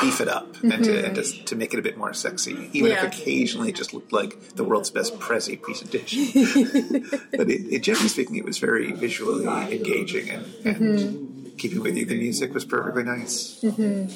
beef 0.00 0.20
it 0.20 0.28
up 0.28 0.56
and 0.62 0.84
to 0.84 1.06
and 1.06 1.14
to, 1.16 1.22
to 1.22 1.56
make 1.56 1.72
it 1.72 1.78
a 1.78 1.82
bit 1.82 1.96
more 1.96 2.12
sexy, 2.12 2.70
even 2.72 2.90
Yeah. 2.90 3.04
if 3.04 3.12
occasionally 3.12 3.70
it 3.70 3.76
just 3.76 3.92
looked 3.92 4.12
like 4.12 4.54
the 4.54 4.64
world's 4.64 4.90
best 4.90 5.18
Prezi 5.18 5.60
presentation. 5.60 6.24
but 7.32 7.50
it, 7.50 7.74
it, 7.74 7.82
generally 7.82 8.08
speaking, 8.08 8.36
it 8.36 8.44
was 8.44 8.58
very 8.58 8.92
visually 8.92 9.46
engaging 9.46 10.30
and, 10.30 10.44
and 10.64 11.39
keeping 11.60 11.80
with 11.80 11.96
you. 11.96 12.06
The 12.06 12.18
music 12.18 12.54
was 12.54 12.64
perfectly 12.64 13.04
nice. 13.04 13.62
And 13.62 14.10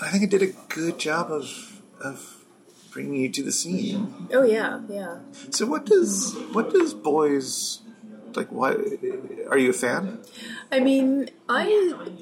I 0.00 0.08
think 0.10 0.22
it 0.24 0.30
did 0.30 0.42
a 0.42 0.52
good 0.68 0.98
job 0.98 1.30
of 1.32 1.46
of 2.00 2.44
bringing 2.92 3.20
you 3.22 3.28
to 3.30 3.42
the 3.42 3.52
scene. 3.52 4.28
oh 4.32 4.44
yeah, 4.44 4.80
yeah. 4.88 5.18
So 5.50 5.66
what 5.66 5.86
does 5.86 6.36
what 6.52 6.70
does 6.70 6.94
Beuys 6.94 7.80
like? 8.36 8.50
Why 8.52 8.76
are 9.50 9.58
you 9.58 9.70
a 9.70 9.78
fan? 9.84 10.20
I 10.70 10.80
mean, 10.80 11.30
I 11.48 11.64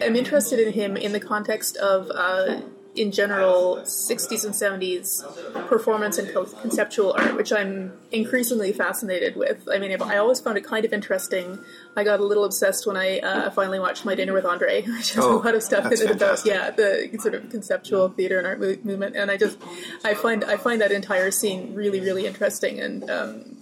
am 0.00 0.14
interested 0.16 0.58
in 0.64 0.72
him 0.72 0.96
in 0.96 1.12
the 1.12 1.20
context 1.20 1.76
of, 1.78 2.10
uh, 2.14 2.60
in 2.96 3.12
general, 3.12 3.76
60s 3.84 4.44
and 4.44 4.54
70s 4.54 5.68
performance 5.68 6.18
and 6.18 6.28
conceptual 6.60 7.12
art, 7.12 7.36
which 7.36 7.52
I'm 7.52 7.92
increasingly 8.10 8.72
fascinated 8.72 9.36
with. 9.36 9.68
I 9.70 9.78
mean, 9.78 10.00
I 10.02 10.16
always 10.16 10.40
found 10.40 10.56
it 10.56 10.64
kind 10.64 10.84
of 10.84 10.92
interesting. 10.92 11.58
I 11.96 12.04
got 12.04 12.20
a 12.20 12.24
little 12.24 12.44
obsessed 12.44 12.86
when 12.86 12.96
I 12.96 13.18
uh, 13.20 13.50
finally 13.50 13.78
watched 13.78 14.04
My 14.04 14.14
Dinner 14.14 14.32
with 14.32 14.44
Andre, 14.44 14.82
which 14.86 15.12
has 15.14 15.24
Oh, 15.24 15.36
a 15.36 15.42
lot 15.42 15.54
of 15.54 15.62
stuff 15.62 15.86
in 15.86 15.92
it 15.92 16.10
about, 16.10 16.44
yeah, 16.46 16.70
the 16.70 17.10
sort 17.20 17.34
of 17.34 17.50
conceptual 17.50 18.08
theater 18.08 18.38
and 18.38 18.46
art 18.46 18.60
mo- 18.60 18.76
movement. 18.82 19.16
And 19.16 19.30
I 19.30 19.36
just, 19.36 19.58
I 20.04 20.14
find, 20.14 20.42
I 20.44 20.56
find 20.56 20.80
that 20.80 20.92
entire 20.92 21.30
scene 21.30 21.74
really, 21.74 22.00
really 22.00 22.26
interesting. 22.26 22.80
And, 22.80 23.10
um, 23.10 23.56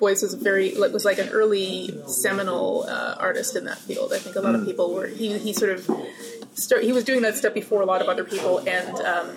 Beuys 0.00 0.20
was 0.20 0.34
very 0.34 0.74
like, 0.74 0.92
was 0.92 1.04
like 1.04 1.18
an 1.20 1.28
early 1.28 1.96
seminal 2.08 2.84
uh, 2.88 3.14
artist 3.20 3.54
in 3.54 3.66
that 3.66 3.78
field. 3.78 4.12
I 4.12 4.18
think 4.18 4.34
a 4.34 4.40
lot 4.40 4.56
of 4.56 4.64
people 4.64 4.92
were. 4.92 5.06
He 5.06 5.38
he 5.38 5.52
sort 5.52 5.70
of 5.70 5.88
start. 6.54 6.82
He 6.84 6.92
was 6.92 7.04
doing 7.04 7.22
that 7.22 7.36
stuff 7.36 7.54
before 7.54 7.82
a 7.82 7.86
lot 7.86 8.00
of 8.02 8.08
other 8.08 8.24
people, 8.24 8.58
and 8.58 8.96
um, 9.00 9.28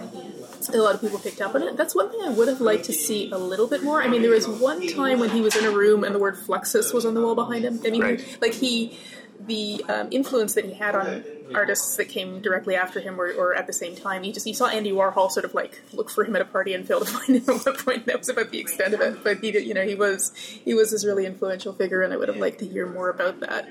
a 0.73 0.77
lot 0.77 0.95
of 0.95 1.01
people 1.01 1.19
picked 1.19 1.41
up 1.41 1.53
on 1.55 1.63
it. 1.63 1.77
That's 1.77 1.95
one 1.95 2.09
thing 2.09 2.21
I 2.23 2.29
would 2.29 2.47
have 2.47 2.61
liked 2.61 2.85
to 2.85 2.93
see 2.93 3.29
a 3.31 3.37
little 3.37 3.67
bit 3.67 3.83
more. 3.83 4.01
I 4.01 4.07
mean, 4.07 4.21
there 4.21 4.31
was 4.31 4.47
one 4.47 4.85
time 4.87 5.19
when 5.19 5.29
he 5.29 5.41
was 5.41 5.55
in 5.55 5.65
a 5.65 5.71
room 5.71 6.03
and 6.03 6.13
the 6.15 6.19
word 6.19 6.35
Fluxus 6.35 6.93
was 6.93 7.05
on 7.05 7.13
the 7.13 7.21
wall 7.21 7.35
behind 7.35 7.65
him. 7.65 7.79
I 7.85 7.89
mean, 7.89 8.01
Right. 8.01 8.37
like 8.41 8.53
he, 8.53 8.97
the 9.39 9.83
um, 9.89 10.07
influence 10.11 10.53
that 10.55 10.65
he 10.65 10.73
had 10.73 10.95
on 10.95 11.23
artists 11.53 11.97
that 11.97 12.05
came 12.05 12.41
directly 12.41 12.75
after 12.75 12.99
him 12.99 13.21
or, 13.21 13.31
or 13.33 13.53
at 13.53 13.67
the 13.67 13.73
same 13.73 13.95
time. 13.95 14.23
You 14.23 14.33
just 14.33 14.47
you 14.47 14.55
saw 14.55 14.67
Andy 14.67 14.91
Warhol 14.91 15.29
sort 15.29 15.45
of 15.45 15.53
like 15.53 15.79
look 15.93 16.09
for 16.09 16.23
him 16.23 16.35
at 16.35 16.41
a 16.41 16.45
party 16.45 16.73
and 16.73 16.87
fail 16.87 16.99
to 17.01 17.05
find 17.19 17.37
him 17.37 17.43
at 17.55 17.65
one 17.65 17.75
point. 17.75 18.05
That 18.07 18.17
was 18.17 18.29
about 18.29 18.49
the 18.49 18.57
extent 18.59 18.95
of 18.95 19.01
it. 19.01 19.23
But 19.23 19.39
he, 19.41 19.51
did, 19.51 19.67
you 19.67 19.75
know, 19.75 19.85
he 19.85 19.93
was 19.93 20.31
he 20.35 20.73
was 20.73 20.89
this 20.89 21.05
really 21.05 21.27
influential 21.27 21.73
figure, 21.73 22.01
and 22.01 22.11
I 22.13 22.17
would 22.17 22.29
have 22.29 22.37
liked 22.37 22.59
to 22.59 22.65
hear 22.67 22.87
more 22.87 23.09
about 23.09 23.41
that. 23.41 23.67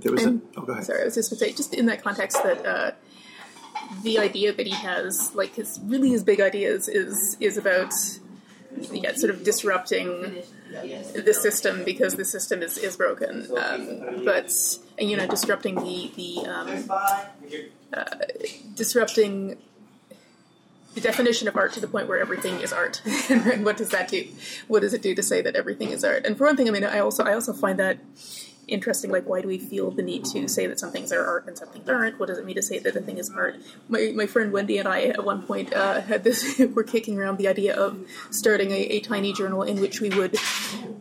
There 0.00 0.12
was 0.12 0.24
And- 0.24 0.42
a. 0.56 0.60
Oh, 0.60 0.62
go 0.62 0.72
ahead. 0.72 0.84
Sorry, 0.84 1.02
I 1.02 1.04
was 1.04 1.14
just 1.14 1.30
going 1.30 1.38
to 1.38 1.44
say, 1.44 1.52
just 1.52 1.74
in 1.74 1.86
that 1.86 2.02
context, 2.02 2.42
that 2.42 2.64
uh, 2.66 2.90
the 4.02 4.18
idea 4.18 4.52
that 4.52 4.66
he 4.66 4.74
has, 4.74 5.34
like 5.34 5.54
his 5.54 5.80
really 5.84 6.10
his 6.10 6.22
big 6.22 6.40
ideas, 6.40 6.88
is 6.88 7.36
is 7.40 7.56
about 7.56 7.92
yeah, 8.92 9.14
sort 9.14 9.30
of 9.32 9.44
disrupting 9.44 10.42
the 10.70 11.34
system 11.34 11.84
because 11.84 12.14
the 12.16 12.24
system 12.24 12.62
is, 12.62 12.76
is 12.78 12.96
broken. 12.96 13.46
Um, 13.56 14.24
but 14.24 14.52
you 14.98 15.16
know, 15.16 15.26
disrupting 15.26 15.76
the 15.76 16.12
the 16.16 16.46
um, 16.46 16.90
uh, 17.92 18.04
disrupting 18.74 19.56
the 20.94 21.00
definition 21.00 21.48
of 21.48 21.56
art 21.56 21.72
to 21.74 21.80
the 21.80 21.86
point 21.86 22.08
where 22.08 22.18
everything 22.18 22.60
is 22.60 22.72
art. 22.72 23.02
and 23.30 23.64
what 23.64 23.76
does 23.76 23.90
that 23.90 24.08
do? 24.08 24.26
What 24.66 24.80
does 24.80 24.94
it 24.94 25.02
do 25.02 25.14
to 25.14 25.22
say 25.22 25.40
that 25.42 25.54
everything 25.56 25.90
is 25.90 26.04
art? 26.04 26.26
And 26.26 26.36
for 26.36 26.44
one 26.46 26.56
thing, 26.56 26.68
I 26.68 26.70
mean, 26.72 26.84
I 26.84 26.98
also 26.98 27.24
I 27.24 27.34
also 27.34 27.52
find 27.52 27.78
that 27.78 27.98
interesting. 28.68 29.10
Like, 29.10 29.28
why 29.28 29.40
do 29.40 29.48
we 29.48 29.58
feel 29.58 29.90
the 29.90 30.02
need 30.02 30.24
to 30.26 30.48
say 30.48 30.66
that 30.66 30.78
some 30.78 30.92
things 30.92 31.12
are 31.12 31.24
art 31.24 31.46
and 31.46 31.58
some 31.58 31.68
things 31.68 31.88
aren't? 31.88 32.18
What 32.18 32.26
does 32.26 32.38
it 32.38 32.44
mean 32.44 32.56
to 32.56 32.62
say 32.62 32.78
that 32.78 32.94
a 32.94 33.00
thing 33.00 33.18
is 33.18 33.30
art? 33.30 33.56
My, 33.88 34.12
my 34.14 34.26
friend 34.26 34.52
Wendy 34.52 34.78
and 34.78 34.86
I 34.86 35.04
at 35.04 35.24
one 35.24 35.42
point 35.42 35.72
uh, 35.72 36.00
had 36.00 36.24
this. 36.24 36.58
were 36.74 36.84
kicking 36.84 37.18
around 37.18 37.38
the 37.38 37.48
idea 37.48 37.74
of 37.76 37.98
starting 38.30 38.70
a, 38.70 38.80
a 38.80 39.00
tiny 39.00 39.32
journal 39.32 39.62
in 39.62 39.80
which 39.80 40.00
we 40.00 40.10
would 40.10 40.36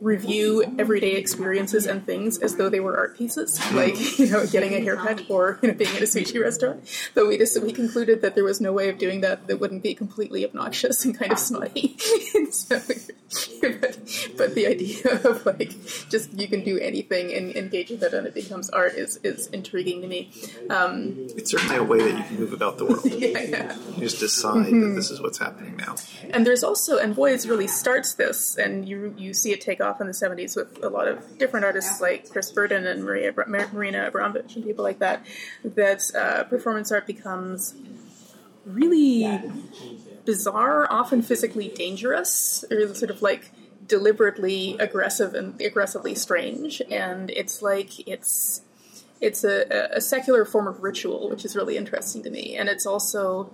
review 0.02 0.64
everyday 0.78 1.14
experiences 1.14 1.86
and 1.86 2.06
things 2.06 2.38
as 2.40 2.56
though 2.56 2.70
they 2.70 2.80
were 2.80 2.98
art 2.98 3.18
pieces, 3.18 3.60
like 3.74 4.20
you 4.20 4.30
know, 4.30 4.46
getting 4.48 4.74
a 4.74 4.80
haircut 4.80 5.24
or 5.30 5.60
you 5.62 5.70
know, 5.70 5.74
being 5.74 5.96
at 5.96 6.02
a 6.02 6.06
sushi 6.06 6.42
restaurant. 6.42 6.84
But 7.14 7.28
we 7.28 7.38
just 7.38 7.62
we 7.62 7.72
concluded 7.72 8.22
that 8.22 8.36
there 8.36 8.44
was 8.44 8.62
no 8.62 8.74
way 8.74 8.90
of 8.90 8.98
doing 8.98 9.22
that 9.22 9.48
that 9.48 9.60
wouldn't 9.60 9.84
be 9.84 9.94
completely 9.94 10.46
obnoxious 10.46 11.06
and 11.06 11.18
kind 11.18 11.32
of 11.32 11.40
snotty. 11.40 11.98
And 12.34 12.54
so, 12.54 12.82
but, 13.62 13.82
but 14.38 14.56
the 14.56 14.66
idea 14.68 15.20
of 15.24 15.46
like 15.46 15.72
just 16.10 16.34
you 16.34 16.48
can 16.48 16.64
do 16.64 16.80
anything 16.80 17.34
and 17.34 17.56
engage 17.56 17.90
with 17.90 18.04
it 18.04 18.14
and 18.14 18.26
it 18.26 18.34
becomes 18.34 18.70
art 18.70 18.94
is 18.94 19.18
is 19.24 19.48
intriguing 19.48 20.02
to 20.02 20.08
me. 20.08 20.32
Um, 20.70 21.16
It's 21.36 21.52
certainly 21.52 21.76
a 21.78 21.84
way 21.84 22.00
that 22.00 22.18
you 22.18 22.24
can 22.24 22.40
move 22.40 22.54
about 22.54 22.78
the 22.78 22.86
world. 22.86 23.06
yeah, 23.06 23.42
yeah. 23.42 23.78
You 23.96 24.02
just 24.02 24.20
decide 24.20 24.66
that 24.66 24.94
this 24.96 25.12
is 25.12 25.22
what's 25.22 25.38
happening 25.38 25.76
now. 25.78 25.96
And 26.30 26.46
there's 26.46 26.64
also, 26.64 26.98
and 26.98 27.16
Beuys 27.16 27.48
really 27.50 27.68
starts 27.68 28.16
this, 28.16 28.58
and 28.58 28.88
you 28.88 29.14
you 29.18 29.34
see 29.34 29.52
it 29.52 29.62
take 29.62 29.82
off 29.82 30.00
in 30.02 30.08
the 30.08 30.14
70s 30.14 30.56
with 30.56 30.84
a 30.84 30.90
lot 30.90 31.08
of 31.08 31.38
different 31.38 31.66
artists 31.66 32.02
like 32.02 32.30
Chris 32.30 32.52
Burden 32.52 32.86
and 32.88 33.04
Maria 33.04 33.34
Mar- 33.48 33.70
Marina 33.74 34.08
Abramovich 34.08 34.56
and 34.56 34.64
people 34.64 34.84
like 34.84 35.00
that, 35.00 35.26
that 35.64 36.02
uh, 36.16 36.44
performance 36.44 36.92
art 36.92 37.06
becomes 37.08 37.76
really 38.66 39.26
bizarre, 40.28 40.92
often 40.92 41.22
physically 41.22 41.70
dangerous, 41.70 42.66
or 42.70 42.94
sort 42.94 43.10
of 43.10 43.22
like 43.22 43.50
deliberately 43.88 44.76
aggressive 44.78 45.34
and 45.34 45.60
aggressively 45.62 46.14
strange. 46.14 46.82
And 46.92 47.32
it's 47.32 47.62
like 47.62 48.08
it's 48.08 48.62
it's 49.20 49.44
a, 49.44 49.90
a 49.94 50.02
secular 50.02 50.46
form 50.46 50.68
of 50.68 50.84
ritual, 50.84 51.30
which 51.30 51.44
is 51.46 51.56
really 51.56 51.78
interesting 51.78 52.22
to 52.24 52.30
me, 52.30 52.58
and 52.58 52.68
it's 52.68 52.86
also 52.86 53.50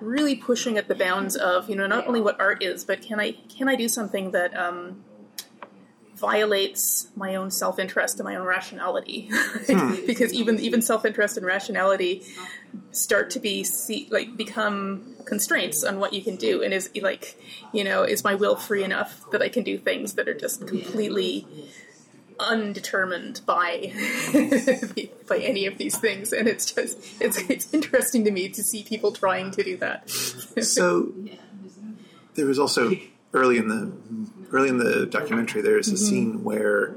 really 0.00 0.34
pushing 0.34 0.78
at 0.78 0.88
the 0.88 0.94
bounds 0.94 1.36
of 1.36 1.68
you 1.68 1.76
know 1.76 1.86
not 1.86 2.08
only 2.08 2.22
what 2.22 2.40
art 2.40 2.62
is, 2.62 2.84
but 2.84 3.02
can 3.02 3.20
I 3.20 3.32
can 3.56 3.68
I 3.68 3.76
do 3.76 3.88
something 3.88 4.30
that 4.30 4.56
um, 4.56 5.04
violates 6.16 7.08
my 7.16 7.34
own 7.34 7.50
self 7.50 7.78
interest 7.78 8.18
and 8.18 8.24
my 8.24 8.36
own 8.36 8.46
rationality? 8.46 9.30
Hmm. 9.66 9.94
because 10.06 10.32
even 10.34 10.60
even 10.60 10.82
self 10.82 11.04
interest 11.04 11.36
and 11.36 11.46
rationality 11.46 12.22
start 12.90 13.30
to 13.30 13.40
be 13.40 13.64
see, 13.64 14.08
like 14.10 14.36
become 14.36 15.14
constraints 15.24 15.82
on 15.82 15.98
what 15.98 16.12
you 16.12 16.22
can 16.22 16.36
do, 16.36 16.62
and 16.62 16.74
is 16.74 16.90
like 17.00 17.40
you 17.72 17.82
know 17.82 18.02
is 18.02 18.24
my 18.24 18.34
will 18.34 18.56
free 18.56 18.84
enough 18.84 19.24
that 19.30 19.42
I 19.42 19.48
can 19.48 19.62
do 19.62 19.78
things 19.78 20.14
that 20.14 20.28
are 20.28 20.34
just 20.34 20.66
completely 20.66 21.46
undetermined 22.38 23.40
by 23.46 23.92
by 25.28 25.38
any 25.38 25.66
of 25.66 25.78
these 25.78 25.96
things? 25.98 26.32
And 26.32 26.48
it's 26.48 26.72
just 26.72 26.98
it's 27.20 27.38
it's 27.48 27.72
interesting 27.72 28.24
to 28.24 28.30
me 28.30 28.48
to 28.50 28.62
see 28.62 28.82
people 28.84 29.12
trying 29.12 29.50
to 29.52 29.62
do 29.62 29.76
that. 29.78 30.10
So 30.10 31.12
there 32.34 32.46
was 32.46 32.58
also 32.58 32.92
early 33.34 33.58
in 33.58 33.68
the 33.68 33.92
early 34.52 34.68
in 34.68 34.78
the 34.78 35.06
documentary 35.06 35.60
there 35.60 35.78
is 35.78 35.88
a 35.88 35.94
mm-hmm. 35.94 36.04
scene 36.04 36.44
where 36.44 36.94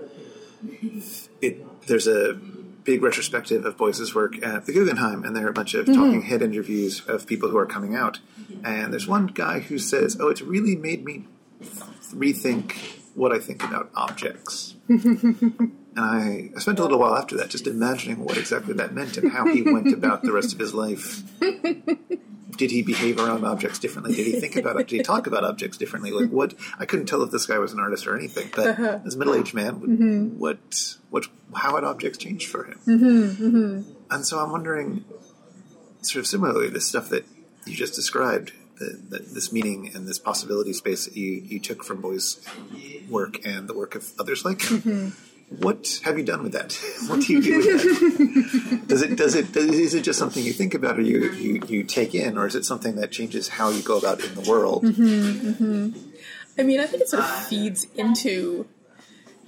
it 1.41 1.87
there's 1.87 2.07
a 2.07 2.39
big 2.87 3.03
retrospective 3.03 3.65
of 3.65 3.75
Beuys's 3.77 4.15
work 4.15 4.41
at 4.41 4.65
the 4.65 4.71
Guggenheim, 4.71 5.25
and 5.25 5.35
there 5.35 5.45
are 5.45 5.49
a 5.49 5.53
bunch 5.53 5.73
of 5.73 5.85
mm-hmm. 5.85 6.01
talking 6.01 6.21
head 6.21 6.41
interviews 6.41 7.01
of 7.05 7.27
people 7.27 7.49
who 7.49 7.57
are 7.57 7.65
coming 7.65 7.95
out. 7.95 8.19
And 8.63 8.93
there's 8.93 9.07
one 9.07 9.27
guy 9.27 9.59
who 9.59 9.77
says, 9.77 10.17
"Oh, 10.19 10.29
it's 10.29 10.41
really 10.41 10.75
made 10.75 11.03
me 11.03 11.25
rethink 12.13 12.77
what 13.13 13.33
I 13.33 13.39
think 13.39 13.63
about 13.63 13.91
objects." 13.93 14.75
and 14.87 15.75
I, 15.97 16.49
I 16.55 16.59
spent 16.59 16.79
a 16.79 16.81
little 16.81 16.99
while 16.99 17.15
after 17.15 17.35
that 17.37 17.49
just 17.49 17.67
imagining 17.67 18.23
what 18.23 18.37
exactly 18.37 18.73
that 18.75 18.93
meant 18.93 19.17
and 19.17 19.31
how 19.31 19.45
he 19.47 19.61
went 19.61 19.93
about 19.93 20.23
the 20.23 20.31
rest 20.31 20.53
of 20.53 20.59
his 20.59 20.73
life 20.73 21.23
did 22.55 22.71
he 22.71 22.81
behave 22.81 23.19
around 23.19 23.43
objects 23.43 23.79
differently? 23.79 24.15
Did 24.15 24.25
he 24.27 24.39
think 24.39 24.55
about 24.55 24.79
it? 24.79 24.87
Did 24.87 24.97
he 24.97 25.03
talk 25.03 25.27
about 25.27 25.43
objects 25.43 25.77
differently? 25.77 26.11
Like 26.11 26.29
what? 26.29 26.53
I 26.79 26.85
couldn't 26.85 27.07
tell 27.07 27.21
if 27.23 27.31
this 27.31 27.45
guy 27.45 27.57
was 27.59 27.73
an 27.73 27.79
artist 27.79 28.07
or 28.07 28.15
anything. 28.15 28.49
But 28.55 28.67
uh-huh. 28.67 28.99
as 29.05 29.15
a 29.15 29.17
middle-aged 29.17 29.53
man, 29.53 29.79
mm-hmm. 29.81 30.39
what, 30.39 30.97
what, 31.09 31.27
how 31.55 31.75
had 31.75 31.83
objects 31.83 32.17
changed 32.17 32.49
for 32.49 32.63
him? 32.63 32.79
Mm-hmm, 32.87 33.45
mm-hmm. 33.45 33.91
And 34.09 34.25
so 34.25 34.39
I'm 34.39 34.51
wondering, 34.51 35.03
sort 36.01 36.21
of 36.21 36.27
similarly, 36.27 36.69
the 36.69 36.81
stuff 36.81 37.09
that 37.09 37.25
you 37.65 37.75
just 37.75 37.95
described, 37.95 38.53
the, 38.79 38.97
the, 39.09 39.19
this 39.19 39.51
meaning 39.51 39.91
and 39.93 40.07
this 40.07 40.19
possibility 40.19 40.71
space 40.71 41.05
that 41.05 41.17
you, 41.17 41.41
you 41.45 41.59
took 41.59 41.83
from 41.83 42.01
Beuys' 42.01 42.39
work 43.09 43.45
and 43.45 43.67
the 43.67 43.73
work 43.73 43.95
of 43.95 44.11
others 44.19 44.45
like 44.45 44.61
him. 44.61 45.13
What 45.49 46.01
have 46.03 46.17
you 46.17 46.25
done 46.25 46.43
with 46.43 46.51
that? 46.53 46.77
What 47.07 47.21
do 47.21 47.33
you 47.33 47.41
do 47.41 47.57
with 47.57 48.77
that? 48.79 48.87
does 48.87 49.01
it 49.01 49.15
does 49.15 49.33
it 49.33 49.53
does, 49.53 49.65
is 49.65 49.93
it 49.93 50.01
just 50.01 50.19
something 50.19 50.43
you 50.43 50.51
think 50.51 50.73
about 50.73 50.99
or 50.99 51.01
you, 51.01 51.31
you 51.31 51.61
you 51.67 51.83
take 51.83 52.13
in, 52.13 52.37
or 52.37 52.47
is 52.47 52.55
it 52.55 52.65
something 52.65 52.95
that 52.95 53.11
changes 53.11 53.47
how 53.47 53.69
you 53.69 53.81
go 53.81 53.97
about 53.97 54.21
in 54.21 54.35
the 54.35 54.49
world? 54.49 54.83
Mm-hmm, 54.83 55.49
mm-hmm. 55.49 55.99
i 56.59 56.63
mean 56.63 56.79
i 56.79 56.85
think 56.85 57.03
it 57.03 57.09
sort 57.09 57.23
of 57.23 57.29
feeds 57.29 57.87
into 57.95 58.67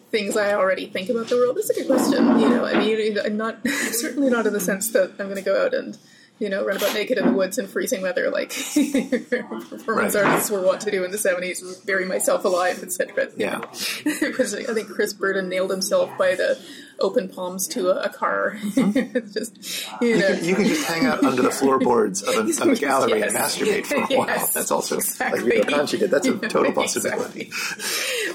things 0.10 0.38
i 0.38 0.54
already 0.54 0.88
think 0.88 1.10
about 1.10 1.28
the 1.28 1.36
world 1.36 1.58
it's 1.58 1.70
a 1.70 1.74
good 1.74 1.88
question 1.88 2.40
you 2.40 2.50
know 2.50 2.66
i 2.66 2.74
mean 2.80 3.20
i'm 3.20 3.38
not 3.38 3.60
certainly 3.92 4.30
not 4.30 4.48
in 4.48 4.54
the 4.54 4.60
sense 4.60 4.92
that 4.92 5.12
i'm 5.20 5.28
going 5.28 5.36
to 5.36 5.42
go 5.42 5.66
out 5.66 5.74
and 5.74 5.98
you 6.40 6.50
know, 6.50 6.66
run 6.66 6.78
about 6.78 6.94
naked 6.94 7.18
in 7.18 7.26
the 7.26 7.32
woods 7.34 7.58
in 7.58 7.68
freezing 7.68 8.02
weather, 8.02 8.30
like 8.32 8.50
performance 9.30 10.16
Right. 10.16 10.26
artists 10.26 10.50
were 10.50 10.62
wont 10.62 10.82
to 10.82 10.92
do 10.92 11.04
in 11.04 11.12
the 11.12 11.18
seventies, 11.18 11.62
bury 11.86 12.06
myself 12.06 12.46
alive, 12.46 12.82
etc. 12.84 13.28
Yeah. 13.38 13.62
it 14.06 14.38
was, 14.38 14.54
I 14.56 14.74
think 14.74 14.90
Chris 14.90 15.14
Burden 15.14 15.50
nailed 15.50 15.72
himself 15.72 16.10
by 16.18 16.36
the 16.36 16.58
open 17.02 17.30
palms 17.30 17.68
to 17.70 17.90
a, 17.90 18.04
a 18.04 18.10
car. 18.10 18.58
it's 18.64 19.34
just, 19.34 19.88
you 20.02 20.18
know. 20.18 20.30
You 20.30 20.56
can 20.56 20.66
just 20.66 20.88
hang 20.88 21.06
out 21.06 21.24
under 21.24 21.42
the 21.42 21.52
floorboards 21.52 22.22
of 22.24 22.36
a, 22.36 22.40
of 22.42 22.68
a 22.70 22.76
gallery 22.76 23.22
and 23.22 23.32
masturbate 23.34 23.86
for 23.86 23.96
a 23.96 24.18
while. 24.18 24.28
Yes, 24.28 24.54
That's 24.54 24.72
also 24.72 24.96
exactly. 24.98 25.60
like 25.60 25.68
Acconci 25.68 26.00
did. 26.00 26.12
That's 26.12 26.28
a 26.28 26.38
total 26.38 26.72
Exactly. 26.82 27.50
possibility. 27.50 27.52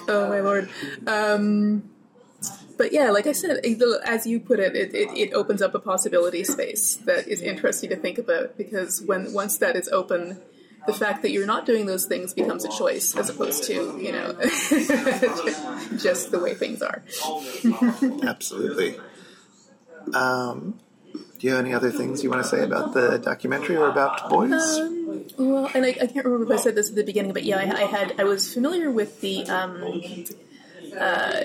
oh 0.09 0.29
my 0.29 0.41
lord. 0.41 0.69
Um, 1.07 1.91
but 2.77 2.93
yeah, 2.93 3.11
like 3.11 3.27
I 3.27 3.33
said, 3.33 3.65
as 4.05 4.27
you 4.27 4.41
put 4.41 4.59
it, 4.61 4.75
it, 4.77 4.95
it, 4.95 5.17
it 5.17 5.33
opens 5.35 5.63
up 5.63 5.75
a 5.75 5.79
possibility 5.79 6.45
space 6.45 6.97
that 6.97 7.29
is 7.29 7.41
interesting 7.41 7.91
to 7.91 7.97
think 7.97 8.19
about 8.19 8.57
because 8.57 9.03
when 9.03 9.33
once 9.33 9.59
that 9.59 9.77
is 9.77 9.89
open, 9.89 10.41
the 10.87 10.93
fact 10.93 11.23
that 11.23 11.31
you're 11.31 11.47
not 11.47 11.67
doing 11.67 11.87
those 11.87 12.07
things 12.07 12.35
becomes 12.35 12.65
a 12.65 12.69
choice 12.69 13.17
as 13.17 13.31
opposed 13.31 13.65
to 13.65 13.99
you 14.01 14.13
know 14.13 14.33
just 15.99 16.31
the 16.31 16.39
way 16.43 16.55
things 16.55 16.83
are. 16.83 17.03
Absolutely. 18.29 18.99
Um, 20.13 20.79
do 21.39 21.47
you 21.47 21.55
have 21.55 21.65
any 21.65 21.75
other 21.75 21.91
things 21.91 22.23
you 22.23 22.31
want 22.31 22.43
to 22.43 22.49
say 22.49 22.63
about 22.63 22.95
the 22.95 23.19
documentary 23.19 23.77
or 23.77 23.89
about 23.89 24.31
Beuys? 24.31 24.79
Um, 24.81 25.25
well, 25.39 25.71
and 25.75 25.85
I, 25.85 25.89
I 25.89 26.07
can't 26.07 26.25
remember 26.25 26.53
if 26.53 26.61
I 26.61 26.63
said 26.63 26.75
this 26.75 26.91
at 26.91 26.97
the 26.97 27.05
beginning, 27.05 27.33
but 27.33 27.45
yeah, 27.45 27.59
I, 27.59 27.83
I 27.83 27.87
had 27.87 28.21
I 28.21 28.25
was 28.25 28.53
familiar 28.53 28.91
with 28.91 29.21
the 29.21 29.47
um, 29.49 30.25
uh, 30.99 31.41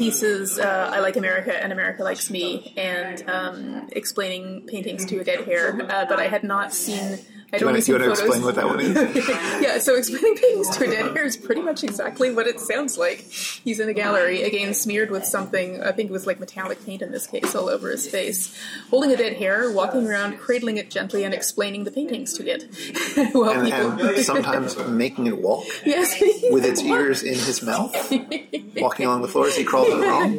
pieces 0.00 0.58
uh, 0.58 0.90
"I 0.94 1.00
Like 1.00 1.16
America" 1.16 1.52
and 1.62 1.72
"America 1.72 2.02
Likes 2.02 2.30
Me" 2.30 2.72
and 2.76 3.28
um, 3.28 3.88
explaining 3.92 4.66
paintings 4.66 5.04
to 5.06 5.20
a 5.20 5.24
dead 5.24 5.44
hare, 5.44 5.78
uh, 5.90 6.06
but 6.06 6.18
I 6.18 6.26
had 6.26 6.42
not 6.42 6.72
seen 6.72 7.18
I'd 7.52 7.58
Do 7.58 7.66
you 7.66 7.72
want 7.72 7.84
to 7.84 8.10
explain 8.10 8.42
what 8.42 8.54
that 8.54 8.66
one 8.66 8.78
is? 8.78 8.94
yeah, 9.60 9.78
so 9.78 9.96
explaining 9.96 10.36
paintings 10.36 10.76
to 10.76 10.84
a 10.84 10.90
dead 10.90 11.16
hare 11.16 11.24
is 11.24 11.36
pretty 11.36 11.62
much 11.62 11.82
exactly 11.82 12.32
what 12.32 12.46
it 12.46 12.60
sounds 12.60 12.96
like. 12.96 13.20
He's 13.20 13.80
in 13.80 13.88
a 13.88 13.92
gallery, 13.92 14.42
again 14.42 14.72
smeared 14.72 15.10
with 15.10 15.24
something, 15.24 15.82
I 15.82 15.90
think 15.90 16.10
it 16.10 16.12
was 16.12 16.28
like 16.28 16.38
metallic 16.38 16.84
paint 16.86 17.02
in 17.02 17.10
this 17.10 17.26
case, 17.26 17.56
all 17.56 17.68
over 17.68 17.90
his 17.90 18.08
face, 18.08 18.56
holding 18.88 19.10
a 19.10 19.16
dead 19.16 19.32
hare, 19.34 19.72
walking 19.72 20.06
around, 20.06 20.38
cradling 20.38 20.76
it 20.76 20.90
gently, 20.90 21.24
and 21.24 21.34
explaining 21.34 21.82
the 21.82 21.90
paintings 21.90 22.34
to 22.34 22.48
it. 22.48 22.68
And, 23.50 23.66
people. 23.66 24.06
and 24.06 24.24
sometimes 24.24 24.76
making 24.86 25.26
it 25.26 25.38
walk 25.38 25.64
yes. 25.84 26.20
with 26.50 26.64
its 26.64 26.82
ears 26.82 27.22
in 27.22 27.34
his 27.34 27.62
mouth, 27.62 27.92
walking 28.76 29.06
along 29.06 29.22
the 29.22 29.28
floor 29.28 29.46
as 29.46 29.56
he 29.56 29.64
crawls 29.64 29.88
along. 29.88 30.36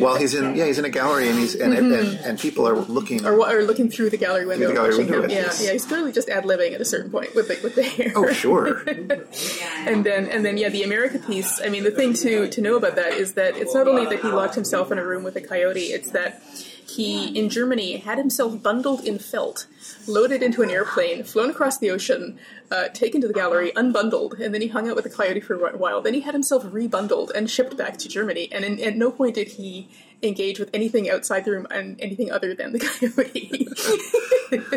While 0.00 0.16
he's 0.16 0.34
in, 0.34 0.54
yeah, 0.56 0.66
he's 0.66 0.78
in 0.78 0.84
a 0.84 0.90
gallery 0.90 1.28
and 1.28 1.38
he's 1.38 1.54
and, 1.54 1.72
and, 1.72 1.92
and 1.92 2.38
people 2.38 2.66
are 2.66 2.76
looking. 2.76 3.20
Mm-hmm. 3.20 3.26
Or, 3.26 3.58
or 3.58 3.62
looking 3.62 3.88
through 3.88 4.10
the 4.10 4.16
gallery 4.16 4.46
window. 4.46 4.68
the 4.68 4.74
gallery 4.74 4.90
watching 4.90 5.10
window, 5.10 5.22
him. 5.24 5.30
Yeah, 5.30 5.52
yeah, 5.60 5.72
he's 5.72 5.84
clearly 5.84 6.12
just 6.12 6.28
ad 6.32 6.44
libbing 6.44 6.72
at 6.72 6.80
a 6.80 6.84
certain 6.84 7.10
point 7.10 7.34
with 7.34 7.48
the, 7.48 7.58
with 7.62 7.74
the 7.74 7.82
hare. 7.82 8.12
Oh, 8.16 8.32
sure. 8.32 8.78
and 8.88 10.04
then 10.04 10.26
and 10.26 10.44
then 10.44 10.56
yeah, 10.56 10.68
the 10.68 10.82
America 10.82 11.18
piece. 11.18 11.60
I 11.60 11.68
mean, 11.68 11.84
the 11.84 11.90
thing 11.90 12.14
to 12.14 12.48
to 12.48 12.60
know 12.60 12.76
about 12.76 12.96
that 12.96 13.12
is 13.12 13.34
that 13.34 13.56
it's 13.56 13.74
not 13.74 13.86
only 13.86 14.06
that 14.06 14.20
he 14.20 14.28
locked 14.28 14.54
himself 14.54 14.90
in 14.90 14.98
a 14.98 15.04
room 15.04 15.22
with 15.22 15.36
a 15.36 15.40
coyote; 15.40 15.92
it's 15.92 16.10
that 16.10 16.42
he 16.88 17.38
in 17.38 17.48
Germany 17.48 17.96
had 17.98 18.18
himself 18.18 18.62
bundled 18.62 19.04
in 19.04 19.18
felt, 19.18 19.66
loaded 20.06 20.42
into 20.42 20.62
an 20.62 20.70
airplane, 20.70 21.24
flown 21.24 21.50
across 21.50 21.78
the 21.78 21.90
ocean, 21.90 22.38
uh, 22.70 22.88
taken 22.88 23.20
to 23.20 23.28
the 23.28 23.34
gallery, 23.34 23.72
unbundled, 23.72 24.38
and 24.40 24.52
then 24.52 24.60
he 24.60 24.68
hung 24.68 24.88
out 24.88 24.96
with 24.96 25.04
the 25.04 25.10
coyote 25.10 25.40
for 25.40 25.54
a 25.66 25.76
while. 25.76 26.00
Then 26.00 26.14
he 26.14 26.20
had 26.20 26.34
himself 26.34 26.64
rebundled 26.64 27.30
and 27.34 27.50
shipped 27.50 27.76
back 27.76 27.98
to 27.98 28.08
Germany. 28.08 28.48
And 28.52 28.64
in, 28.64 28.80
at 28.80 28.96
no 28.96 29.10
point 29.10 29.36
did 29.36 29.48
he 29.48 29.88
engage 30.22 30.58
with 30.58 30.70
anything 30.72 31.10
outside 31.10 31.44
the 31.44 31.50
room 31.50 31.66
and 31.70 32.00
anything 32.00 32.30
other 32.30 32.54
than 32.54 32.72
the 32.72 32.78
coyote. 32.78 33.68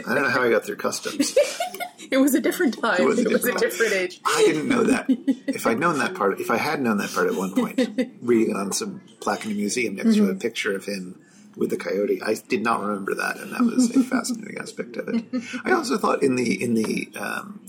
I 0.05 0.13
don't 0.13 0.23
know 0.23 0.29
how 0.29 0.41
I 0.41 0.49
got 0.49 0.65
through 0.65 0.77
customs. 0.77 1.37
it 2.11 2.17
was 2.17 2.33
a 2.33 2.39
different 2.39 2.79
time. 2.79 3.01
It 3.01 3.05
was 3.05 3.19
a 3.19 3.21
a 3.21 3.29
different 3.29 3.59
time. 3.59 3.69
different 3.69 3.93
age. 3.93 4.21
I 4.25 4.43
didn't 4.45 4.67
know 4.67 4.83
that. 4.83 5.05
If 5.47 5.67
I'd 5.67 5.79
known 5.79 5.99
that 5.99 6.15
part, 6.15 6.39
if 6.39 6.49
I 6.49 6.57
had 6.57 6.81
known 6.81 6.97
that 6.97 7.11
part 7.11 7.27
at 7.27 7.35
one 7.35 7.53
point, 7.53 7.79
reading 8.21 8.55
on 8.55 8.71
some 8.71 9.01
plaque 9.19 9.45
in 9.45 9.51
a 9.51 9.55
museum 9.55 9.95
next 9.95 10.15
to 10.15 10.29
a 10.29 10.35
picture 10.35 10.75
of 10.75 10.85
him 10.85 11.19
with 11.55 11.69
the 11.69 11.77
coyote, 11.77 12.21
I 12.21 12.35
did 12.35 12.63
not 12.63 12.81
remember 12.81 13.15
that, 13.15 13.37
and 13.37 13.51
that 13.51 13.61
was 13.61 13.95
a 13.95 14.03
fascinating 14.03 14.57
aspect 14.57 14.97
of 14.97 15.07
it. 15.09 15.25
I 15.63 15.71
also 15.71 15.97
thought 15.97 16.23
in 16.23 16.35
the 16.35 16.61
in 16.61 16.73
the 16.73 17.09
um, 17.17 17.61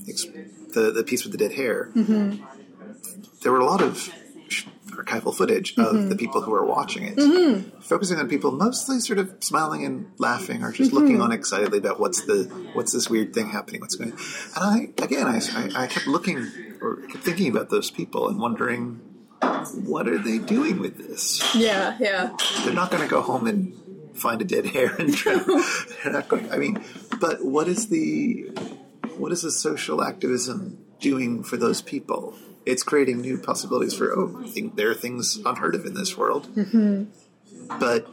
the 0.73 0.91
the 0.91 1.03
piece 1.03 1.23
with 1.23 1.31
the 1.31 1.37
dead 1.37 1.53
hare, 1.53 1.91
there 3.43 3.51
were 3.51 3.59
a 3.59 3.65
lot 3.65 3.81
of 3.81 4.11
archival 4.97 5.33
footage 5.33 5.77
of 5.77 5.87
mm-hmm. 5.87 6.09
the 6.09 6.15
people 6.15 6.41
who 6.41 6.53
are 6.53 6.65
watching 6.65 7.03
it, 7.03 7.15
mm-hmm. 7.15 7.79
focusing 7.79 8.17
on 8.17 8.27
people 8.27 8.51
mostly 8.51 8.99
sort 8.99 9.19
of 9.19 9.33
smiling 9.39 9.85
and 9.85 10.11
laughing 10.17 10.63
or 10.63 10.71
just 10.71 10.91
mm-hmm. 10.91 10.99
looking 10.99 11.21
on 11.21 11.31
excitedly 11.31 11.77
about 11.77 11.99
what's 11.99 12.25
the 12.25 12.43
what's 12.73 12.93
this 12.93 13.09
weird 13.09 13.33
thing 13.33 13.49
happening, 13.49 13.81
what's 13.81 13.95
going. 13.95 14.13
on. 14.13 14.19
And 14.55 14.91
I 14.99 15.03
again, 15.03 15.27
I, 15.27 15.39
I, 15.55 15.83
I 15.83 15.87
kept 15.87 16.07
looking 16.07 16.47
or 16.81 16.97
kept 17.07 17.23
thinking 17.23 17.49
about 17.49 17.69
those 17.69 17.91
people 17.91 18.27
and 18.27 18.39
wondering 18.39 19.01
what 19.73 20.07
are 20.07 20.17
they 20.17 20.39
doing 20.39 20.79
with 20.79 20.97
this? 20.97 21.55
Yeah, 21.55 21.95
yeah. 21.99 22.35
They're 22.63 22.73
not 22.73 22.89
going 22.89 23.03
to 23.03 23.09
go 23.09 23.21
home 23.21 23.47
and 23.47 23.73
find 24.15 24.41
a 24.41 24.45
dead 24.45 24.65
hare 24.65 24.95
and 24.95 25.13
try. 25.13 25.35
they're 26.03 26.13
not 26.13 26.27
going. 26.27 26.51
I 26.51 26.57
mean, 26.57 26.83
but 27.19 27.45
what 27.45 27.67
is 27.67 27.89
the 27.89 28.49
what 29.17 29.31
is 29.31 29.41
the 29.41 29.51
social 29.51 30.03
activism 30.03 30.79
doing 30.99 31.43
for 31.43 31.57
those 31.57 31.81
people? 31.81 32.35
It's 32.67 32.83
creating 32.83 33.21
new 33.21 33.37
possibilities 33.37 33.93
for 33.93 34.11
oh, 34.17 34.41
I 34.43 34.47
think 34.47 34.75
there 34.75 34.89
are 34.91 34.95
things 34.95 35.37
unheard 35.45 35.73
of 35.73 35.85
in 35.85 35.93
this 35.93 36.17
world. 36.17 36.47
Mm-hmm. 36.55 37.05
But 37.79 38.07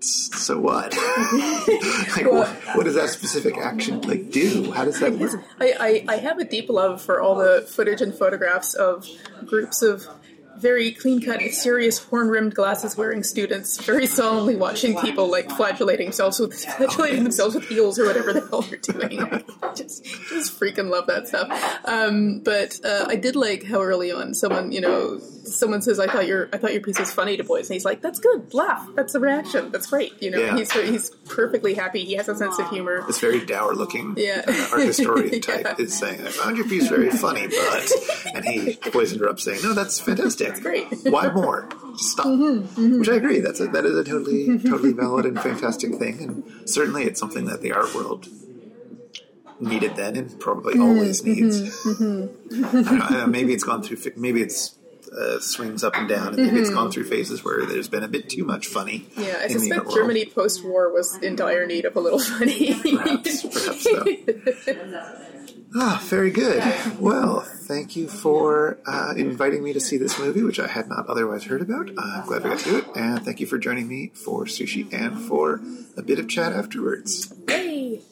so 0.00 0.58
what? 0.58 0.92
like, 2.16 2.26
what? 2.26 2.48
What 2.74 2.84
does 2.84 2.96
that 2.96 3.10
specific 3.10 3.56
action 3.56 4.00
like 4.02 4.30
do? 4.30 4.72
How 4.72 4.84
does 4.84 4.98
that 5.00 5.12
work? 5.12 5.44
I, 5.60 6.04
I, 6.08 6.14
I 6.14 6.16
have 6.16 6.38
a 6.38 6.44
deep 6.44 6.68
love 6.68 7.00
for 7.00 7.20
all 7.20 7.36
the 7.36 7.62
footage 7.62 8.00
and 8.00 8.12
photographs 8.14 8.74
of 8.74 9.08
groups 9.46 9.82
of 9.82 10.08
very 10.58 10.92
clean 10.92 11.20
cut, 11.20 11.40
serious 11.52 11.98
horn 11.98 12.28
rimmed 12.28 12.54
glasses 12.54 12.96
wearing 12.96 13.22
students 13.22 13.78
very 13.84 14.06
solemnly 14.06 14.56
watching 14.56 14.98
people 15.00 15.30
like 15.30 15.50
flagellating 15.50 16.06
themselves 16.06 16.38
with 16.38 16.54
flagellating 16.64 17.22
themselves 17.24 17.54
with 17.54 17.70
eels 17.70 17.98
or 17.98 18.06
whatever 18.06 18.32
the 18.32 18.40
hell 18.48 18.62
they're 18.62 18.78
doing. 18.78 19.44
just 19.74 20.04
just 20.28 20.58
freaking 20.58 20.90
love 20.90 21.06
that 21.06 21.28
stuff. 21.28 21.48
Um, 21.84 22.40
but 22.40 22.78
uh, 22.84 23.06
I 23.08 23.16
did 23.16 23.36
like 23.36 23.64
how 23.64 23.80
early 23.82 24.12
on 24.12 24.34
someone 24.34 24.72
you 24.72 24.80
know 24.80 25.18
someone 25.44 25.82
says 25.82 25.98
I 25.98 26.06
thought 26.06 26.26
your 26.26 26.48
I 26.52 26.58
thought 26.58 26.72
your 26.72 26.82
piece 26.82 26.98
was 26.98 27.12
funny 27.12 27.36
to 27.36 27.44
Beuys 27.44 27.62
and 27.62 27.70
he's 27.72 27.84
like 27.84 28.00
that's 28.00 28.20
good 28.20 28.54
laugh 28.54 28.86
that's 28.94 29.12
the 29.12 29.20
reaction 29.20 29.70
that's 29.72 29.86
great 29.86 30.12
you 30.22 30.30
know 30.30 30.38
Yeah. 30.38 30.56
he's 30.56 30.70
he's 30.72 31.10
perfectly 31.28 31.74
happy 31.74 32.04
he 32.04 32.14
has 32.14 32.28
a 32.28 32.34
sense 32.36 32.58
of 32.58 32.68
humor. 32.70 33.04
This 33.06 33.18
very 33.20 33.44
dour 33.44 33.74
looking 33.74 34.14
Yeah. 34.16 34.42
uh, 34.46 34.68
art 34.72 34.86
historian 34.86 35.40
type 35.40 35.62
Yeah. 35.64 35.74
is 35.78 35.98
saying, 35.98 36.20
I 36.26 36.30
found 36.30 36.56
your 36.56 36.68
piece 36.68 36.88
very 36.88 37.10
funny, 37.10 37.46
but. 37.48 37.90
And 38.34 38.44
he 38.44 38.78
always 38.94 39.12
interrupts 39.12 39.44
saying, 39.44 39.60
No, 39.62 39.72
that's 39.74 40.00
fantastic. 40.00 40.41
That's 40.48 40.60
great. 40.60 40.86
Why 41.04 41.30
more? 41.30 41.68
Just 41.92 42.12
stop. 42.12 42.26
Mm-hmm, 42.26 42.80
mm-hmm. 42.80 42.98
Which 43.00 43.08
I 43.08 43.14
agree. 43.16 43.40
That's 43.40 43.60
a, 43.60 43.66
that 43.68 43.84
is 43.84 43.96
a 43.96 44.04
totally, 44.04 44.58
totally 44.58 44.92
valid 44.92 45.26
and 45.26 45.40
fantastic 45.40 45.94
thing. 45.96 46.22
And 46.22 46.68
certainly 46.68 47.04
it's 47.04 47.20
something 47.20 47.44
that 47.46 47.60
the 47.62 47.72
art 47.72 47.94
world 47.94 48.28
needed 49.60 49.96
then 49.96 50.16
and 50.16 50.40
probably 50.40 50.74
mm-hmm, 50.74 50.82
always 50.82 51.24
needs. 51.24 51.60
I 51.86 51.94
don't 51.98 52.00
know, 52.00 52.78
I 52.78 52.82
don't 52.98 53.10
know, 53.10 53.26
maybe 53.26 53.52
it's 53.52 53.64
gone 53.64 53.82
through, 53.82 53.98
maybe 54.16 54.42
it's. 54.42 54.76
Uh, 55.18 55.38
swings 55.40 55.84
up 55.84 55.94
and 55.94 56.08
down, 56.08 56.28
and 56.28 56.38
maybe 56.38 56.58
it's 56.60 56.70
gone 56.70 56.90
through 56.90 57.04
phases 57.04 57.44
where 57.44 57.66
there's 57.66 57.88
been 57.88 58.02
a 58.02 58.08
bit 58.08 58.30
too 58.30 58.44
much 58.44 58.66
funny. 58.66 59.06
Yeah, 59.14 59.24
I 59.40 59.44
in 59.44 59.58
the 59.58 59.72
art 59.72 59.84
suspect. 59.84 59.90
Germany 59.94 60.24
post-war 60.24 60.90
was 60.90 61.18
in 61.18 61.36
dire 61.36 61.66
need 61.66 61.84
of 61.84 61.96
a 61.96 62.00
little 62.00 62.18
funny. 62.18 62.72
Perhaps, 62.74 63.42
perhaps 63.42 63.82
so. 63.82 64.04
Ah, 65.74 66.02
very 66.04 66.30
good. 66.30 66.62
Well, 66.98 67.40
thank 67.40 67.96
you 67.96 68.06
for 68.06 68.78
uh, 68.86 69.14
inviting 69.16 69.62
me 69.64 69.72
to 69.72 69.80
see 69.80 69.96
this 69.96 70.18
movie, 70.18 70.42
which 70.42 70.60
I 70.60 70.66
had 70.66 70.86
not 70.86 71.06
otherwise 71.06 71.44
heard 71.44 71.62
about. 71.62 71.88
Uh, 71.88 71.94
I'm 71.98 72.26
glad 72.26 72.44
we 72.44 72.50
got 72.50 72.58
to 72.58 72.64
do 72.64 72.78
it, 72.78 72.84
and 72.94 73.24
thank 73.24 73.40
you 73.40 73.46
for 73.46 73.56
joining 73.56 73.88
me 73.88 74.12
for 74.14 74.44
sushi 74.44 74.92
and 74.92 75.18
for 75.18 75.62
a 75.96 76.02
bit 76.02 76.18
of 76.18 76.28
chat 76.28 76.52
afterwards. 76.52 77.32
Hey. 77.48 78.02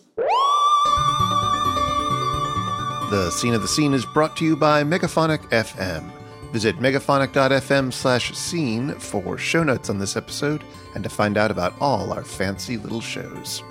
The 3.11 3.31
Scene 3.31 3.53
of 3.53 3.61
the 3.61 3.69
Scene 3.69 3.93
is 3.93 4.07
brought 4.07 4.37
to 4.39 4.45
you 4.47 4.57
by 4.57 4.83
Megaphonic 4.83 5.41
FM. 5.51 6.11
Visit 6.53 6.79
megaphonic.fm 6.79 7.93
slash 7.93 8.37
scene 8.37 8.95
for 8.95 9.39
show 9.39 9.63
notes 9.63 9.89
on 9.89 9.99
this 9.99 10.17
episode 10.17 10.65
and 10.95 11.05
to 11.05 11.11
find 11.11 11.37
out 11.37 11.51
about 11.51 11.75
all 11.81 12.13
our 12.13 12.25
fancy 12.25 12.77
little 12.77 13.01
shows. 13.01 13.63